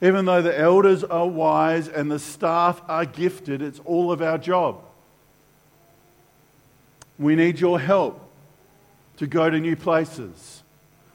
Even 0.01 0.25
though 0.25 0.41
the 0.41 0.57
elders 0.57 1.03
are 1.03 1.27
wise 1.27 1.87
and 1.87 2.11
the 2.11 2.19
staff 2.19 2.81
are 2.87 3.05
gifted, 3.05 3.61
it's 3.61 3.79
all 3.85 4.11
of 4.11 4.21
our 4.21 4.37
job. 4.37 4.81
We 7.17 7.35
need 7.35 7.59
your 7.59 7.79
help 7.79 8.21
to 9.17 9.27
go 9.27 9.49
to 9.49 9.59
new 9.59 9.75
places. 9.75 10.63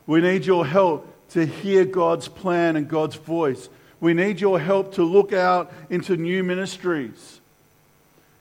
We 0.07 0.21
need 0.21 0.47
your 0.47 0.66
help 0.66 1.07
to 1.31 1.45
hear 1.45 1.85
God's 1.85 2.27
plan 2.27 2.77
and 2.77 2.88
God's 2.88 3.16
voice. 3.16 3.69
We 4.00 4.14
need 4.14 4.40
your 4.40 4.58
help 4.58 4.94
to 4.94 5.02
look 5.02 5.32
out 5.32 5.72
into 5.90 6.16
new 6.16 6.42
ministries. 6.42 7.40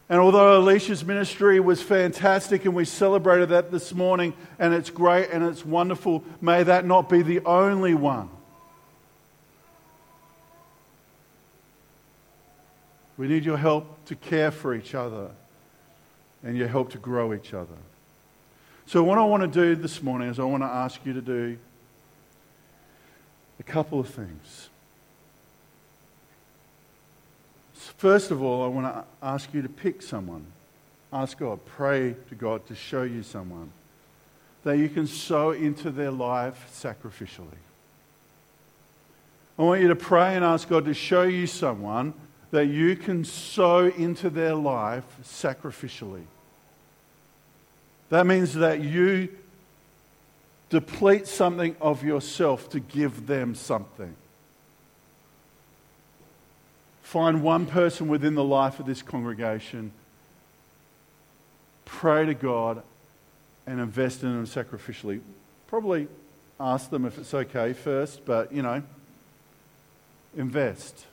And 0.10 0.20
although 0.20 0.58
Alicia's 0.58 1.06
ministry 1.06 1.60
was 1.60 1.82
fantastic 1.82 2.66
and 2.66 2.74
we 2.74 2.86
celebrated 2.86 3.50
that 3.50 3.70
this 3.70 3.94
morning, 3.94 4.34
and 4.58 4.74
it's 4.74 4.90
great 4.90 5.30
and 5.30 5.44
it's 5.44 5.64
wonderful, 5.64 6.24
may 6.42 6.64
that 6.64 6.86
not 6.86 7.10
be 7.10 7.22
the 7.22 7.42
only 7.42 7.94
one. 7.94 8.30
We 13.18 13.28
need 13.28 13.44
your 13.44 13.58
help 13.58 14.06
to 14.06 14.16
care 14.16 14.50
for 14.50 14.74
each 14.74 14.96
other 14.96 15.30
and 16.42 16.58
your 16.58 16.70
help 16.70 16.92
to 16.92 16.98
grow 16.98 17.34
each 17.34 17.54
other. 17.54 17.76
So, 18.86 19.04
what 19.04 19.20
I 19.20 19.26
want 19.26 19.44
to 19.44 19.48
do 19.48 19.76
this 19.76 20.02
morning 20.02 20.30
is 20.30 20.40
I 20.40 20.46
want 20.46 20.64
to 20.64 20.68
ask 20.68 21.06
you 21.06 21.14
to 21.14 21.22
do 21.22 21.58
a 23.60 23.64
couple 23.64 24.00
of 24.00 24.08
things. 24.08 24.70
First 28.00 28.32
of 28.32 28.42
all, 28.42 28.64
I 28.64 28.68
want 28.68 28.88
to 28.88 29.04
ask 29.22 29.54
you 29.54 29.62
to 29.62 29.68
pick 29.68 30.02
someone. 30.02 30.46
Ask 31.12 31.38
God, 31.38 31.60
pray 31.66 32.16
to 32.30 32.36
God 32.36 32.66
to 32.68 32.76
show 32.76 33.04
you 33.04 33.24
someone 33.24 33.74
that 34.64 34.78
you 34.78 34.88
can 34.88 35.06
sow 35.06 35.52
into 35.52 35.92
their 35.92 36.10
life 36.10 36.72
sacrificially. 36.74 37.60
I 39.58 39.64
want 39.64 39.82
you 39.82 39.90
to 39.90 39.98
pray 39.98 40.38
and 40.38 40.46
ask 40.46 40.70
God 40.70 40.86
to 40.86 40.94
show 40.94 41.24
you 41.24 41.46
someone 41.46 42.14
that 42.52 42.68
you 42.68 42.96
can 42.96 43.26
sow 43.26 43.88
into 43.88 44.30
their 44.30 44.56
life 44.56 45.04
sacrificially. 45.22 46.24
That 48.08 48.26
means 48.26 48.54
that 48.54 48.80
you 48.80 49.28
deplete 50.70 51.28
something 51.28 51.76
of 51.82 52.02
yourself 52.02 52.70
to 52.70 52.80
give 52.80 53.28
them 53.28 53.56
something. 53.56 54.16
Find 57.10 57.42
one 57.42 57.66
person 57.66 58.08
within 58.08 58.36
the 58.36 58.44
life 58.44 58.80
of 58.80 58.86
this 58.86 59.02
congregation, 59.02 59.92
pray 61.84 62.28
to 62.28 62.36
God, 62.36 62.84
and 63.66 63.80
invest 63.80 64.22
in 64.22 64.32
them 64.32 64.46
sacrificially. 64.46 65.20
Probably 65.66 66.08
ask 66.60 66.92
them 66.92 67.06
if 67.06 67.18
it's 67.18 67.34
okay 67.34 67.74
first, 67.74 68.26
but 68.26 68.54
you 68.54 68.62
know, 68.62 68.84
invest 70.38 71.08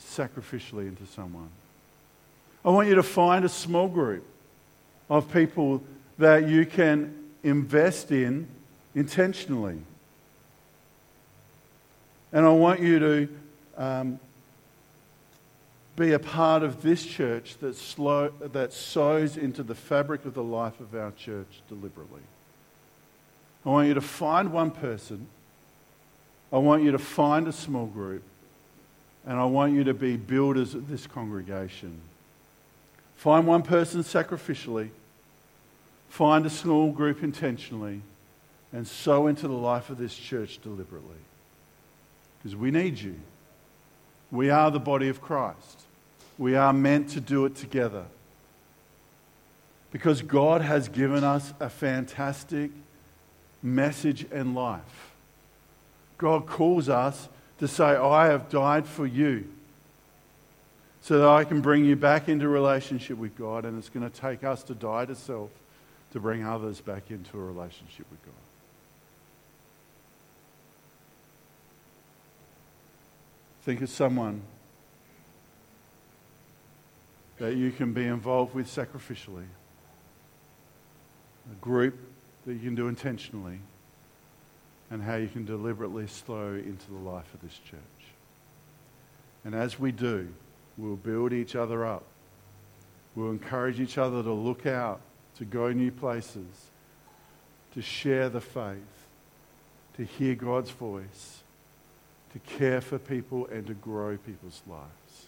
sacrificially 0.00 0.88
into 0.88 1.06
someone. 1.06 1.50
I 2.64 2.70
want 2.70 2.88
you 2.88 2.96
to 2.96 3.04
find 3.04 3.44
a 3.44 3.48
small 3.48 3.86
group 3.86 4.26
of 5.08 5.32
people 5.32 5.84
that 6.18 6.48
you 6.48 6.66
can 6.66 7.14
invest 7.44 8.10
in 8.10 8.48
intentionally. 8.92 9.78
And 12.32 12.44
I 12.44 12.50
want 12.50 12.80
you 12.80 12.98
to 12.98 13.28
um, 13.76 14.20
be 15.96 16.12
a 16.12 16.18
part 16.18 16.62
of 16.62 16.82
this 16.82 17.04
church 17.04 17.56
that, 17.58 17.76
slow, 17.76 18.28
that 18.40 18.72
sows 18.72 19.36
into 19.36 19.62
the 19.62 19.74
fabric 19.74 20.24
of 20.24 20.34
the 20.34 20.42
life 20.42 20.80
of 20.80 20.94
our 20.94 21.12
church 21.12 21.62
deliberately. 21.68 22.22
I 23.64 23.68
want 23.68 23.88
you 23.88 23.94
to 23.94 24.00
find 24.00 24.52
one 24.52 24.70
person. 24.70 25.28
I 26.52 26.58
want 26.58 26.82
you 26.82 26.92
to 26.92 26.98
find 26.98 27.46
a 27.46 27.52
small 27.52 27.86
group. 27.86 28.22
And 29.26 29.38
I 29.38 29.44
want 29.44 29.72
you 29.72 29.84
to 29.84 29.94
be 29.94 30.16
builders 30.16 30.74
of 30.74 30.88
this 30.88 31.06
congregation. 31.06 32.00
Find 33.16 33.46
one 33.46 33.62
person 33.62 34.02
sacrificially, 34.02 34.90
find 36.10 36.44
a 36.44 36.50
small 36.50 36.92
group 36.92 37.22
intentionally, 37.22 38.02
and 38.72 38.86
sow 38.86 39.28
into 39.28 39.48
the 39.48 39.54
life 39.54 39.88
of 39.88 39.96
this 39.96 40.14
church 40.14 40.58
deliberately. 40.62 41.16
Because 42.42 42.56
we 42.56 42.70
need 42.70 42.98
you. 42.98 43.14
We 44.34 44.50
are 44.50 44.68
the 44.72 44.80
body 44.80 45.08
of 45.08 45.20
Christ. 45.20 45.82
We 46.38 46.56
are 46.56 46.72
meant 46.72 47.10
to 47.10 47.20
do 47.20 47.44
it 47.44 47.54
together. 47.54 48.04
Because 49.92 50.22
God 50.22 50.60
has 50.60 50.88
given 50.88 51.22
us 51.22 51.54
a 51.60 51.70
fantastic 51.70 52.72
message 53.62 54.26
and 54.32 54.56
life. 54.56 55.12
God 56.18 56.46
calls 56.46 56.88
us 56.88 57.28
to 57.60 57.68
say, 57.68 57.84
I 57.84 58.26
have 58.26 58.50
died 58.50 58.88
for 58.88 59.06
you 59.06 59.44
so 61.00 61.20
that 61.20 61.28
I 61.28 61.44
can 61.44 61.60
bring 61.60 61.84
you 61.84 61.94
back 61.94 62.28
into 62.28 62.48
relationship 62.48 63.16
with 63.16 63.38
God, 63.38 63.64
and 63.64 63.78
it's 63.78 63.88
going 63.88 64.10
to 64.10 64.20
take 64.20 64.42
us 64.42 64.64
to 64.64 64.74
die 64.74 65.04
to 65.04 65.14
self 65.14 65.50
to 66.12 66.18
bring 66.18 66.44
others 66.44 66.80
back 66.80 67.10
into 67.10 67.38
a 67.38 67.44
relationship 67.44 68.06
with 68.10 68.24
God. 68.24 68.43
Think 73.64 73.80
of 73.80 73.88
someone 73.88 74.42
that 77.38 77.56
you 77.56 77.72
can 77.72 77.94
be 77.94 78.04
involved 78.04 78.54
with 78.54 78.66
sacrificially, 78.66 79.46
a 81.50 81.54
group 81.62 81.98
that 82.44 82.52
you 82.52 82.58
can 82.58 82.74
do 82.74 82.88
intentionally 82.88 83.58
and 84.90 85.02
how 85.02 85.16
you 85.16 85.28
can 85.28 85.46
deliberately 85.46 86.06
slow 86.06 86.52
into 86.52 86.90
the 86.90 86.98
life 86.98 87.32
of 87.32 87.40
this 87.40 87.58
church. 87.70 87.80
And 89.46 89.54
as 89.54 89.80
we 89.80 89.92
do, 89.92 90.28
we'll 90.76 90.96
build 90.96 91.32
each 91.32 91.56
other 91.56 91.86
up. 91.86 92.04
We'll 93.14 93.30
encourage 93.30 93.80
each 93.80 93.96
other 93.96 94.22
to 94.22 94.32
look 94.32 94.66
out, 94.66 95.00
to 95.38 95.46
go 95.46 95.72
new 95.72 95.90
places, 95.90 96.66
to 97.72 97.80
share 97.80 98.28
the 98.28 98.42
faith, 98.42 99.06
to 99.96 100.04
hear 100.04 100.34
God's 100.34 100.70
voice, 100.70 101.40
to 102.34 102.40
care 102.40 102.80
for 102.80 102.98
people, 102.98 103.46
and 103.46 103.64
to 103.68 103.74
grow 103.74 104.16
people's 104.16 104.60
lives. 104.66 105.26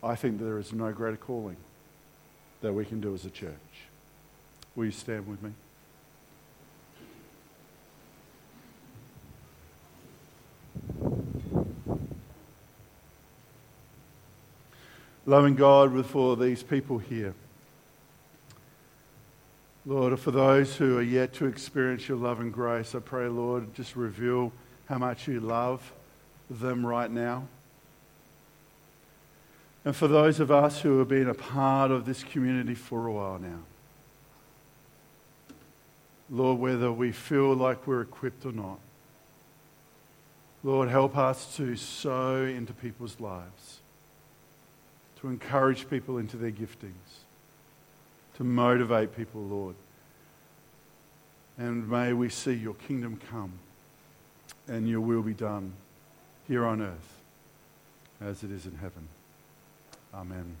I 0.00 0.14
think 0.14 0.38
there 0.38 0.58
is 0.58 0.72
no 0.72 0.92
greater 0.92 1.16
calling 1.16 1.56
that 2.60 2.72
we 2.72 2.84
can 2.84 3.00
do 3.00 3.12
as 3.14 3.24
a 3.24 3.30
church. 3.30 3.50
Will 4.76 4.84
you 4.84 4.92
stand 4.92 5.26
with 5.26 5.42
me? 5.42 5.50
Loving 15.26 15.56
God 15.56 16.06
for 16.06 16.36
these 16.36 16.62
people 16.62 16.98
here. 16.98 17.34
Lord, 19.84 20.16
for 20.20 20.30
those 20.30 20.76
who 20.76 20.98
are 20.98 21.02
yet 21.02 21.32
to 21.34 21.46
experience 21.46 22.08
your 22.08 22.18
love 22.18 22.38
and 22.38 22.52
grace, 22.52 22.94
I 22.94 23.00
pray, 23.00 23.26
Lord, 23.26 23.74
just 23.74 23.96
reveal 23.96 24.52
how 24.88 24.98
much 24.98 25.28
you 25.28 25.40
love 25.40 25.92
them 26.50 26.84
right 26.84 27.10
now. 27.10 27.46
And 29.84 29.96
for 29.96 30.06
those 30.06 30.38
of 30.38 30.50
us 30.50 30.80
who 30.80 30.98
have 30.98 31.08
been 31.08 31.28
a 31.28 31.34
part 31.34 31.90
of 31.90 32.06
this 32.06 32.22
community 32.22 32.74
for 32.74 33.06
a 33.06 33.12
while 33.12 33.38
now, 33.38 33.60
Lord, 36.30 36.60
whether 36.60 36.92
we 36.92 37.12
feel 37.12 37.54
like 37.54 37.86
we're 37.86 38.02
equipped 38.02 38.46
or 38.46 38.52
not, 38.52 38.78
Lord, 40.64 40.88
help 40.88 41.18
us 41.18 41.56
to 41.56 41.74
sow 41.76 42.36
into 42.36 42.72
people's 42.72 43.18
lives, 43.18 43.80
to 45.20 45.28
encourage 45.28 45.90
people 45.90 46.18
into 46.18 46.36
their 46.36 46.52
giftings, 46.52 47.24
to 48.36 48.44
motivate 48.44 49.16
people, 49.16 49.42
Lord, 49.42 49.74
And 51.58 51.88
may 51.88 52.12
we 52.12 52.28
see 52.28 52.54
your 52.54 52.74
kingdom 52.74 53.20
come 53.30 53.52
and 54.68 54.88
your 54.88 55.00
will 55.00 55.22
be 55.22 55.34
done 55.34 55.72
here 56.48 56.64
on 56.64 56.80
earth 56.80 57.20
as 58.20 58.42
it 58.42 58.50
is 58.50 58.66
in 58.66 58.76
heaven. 58.76 59.08
Amen. 60.14 60.56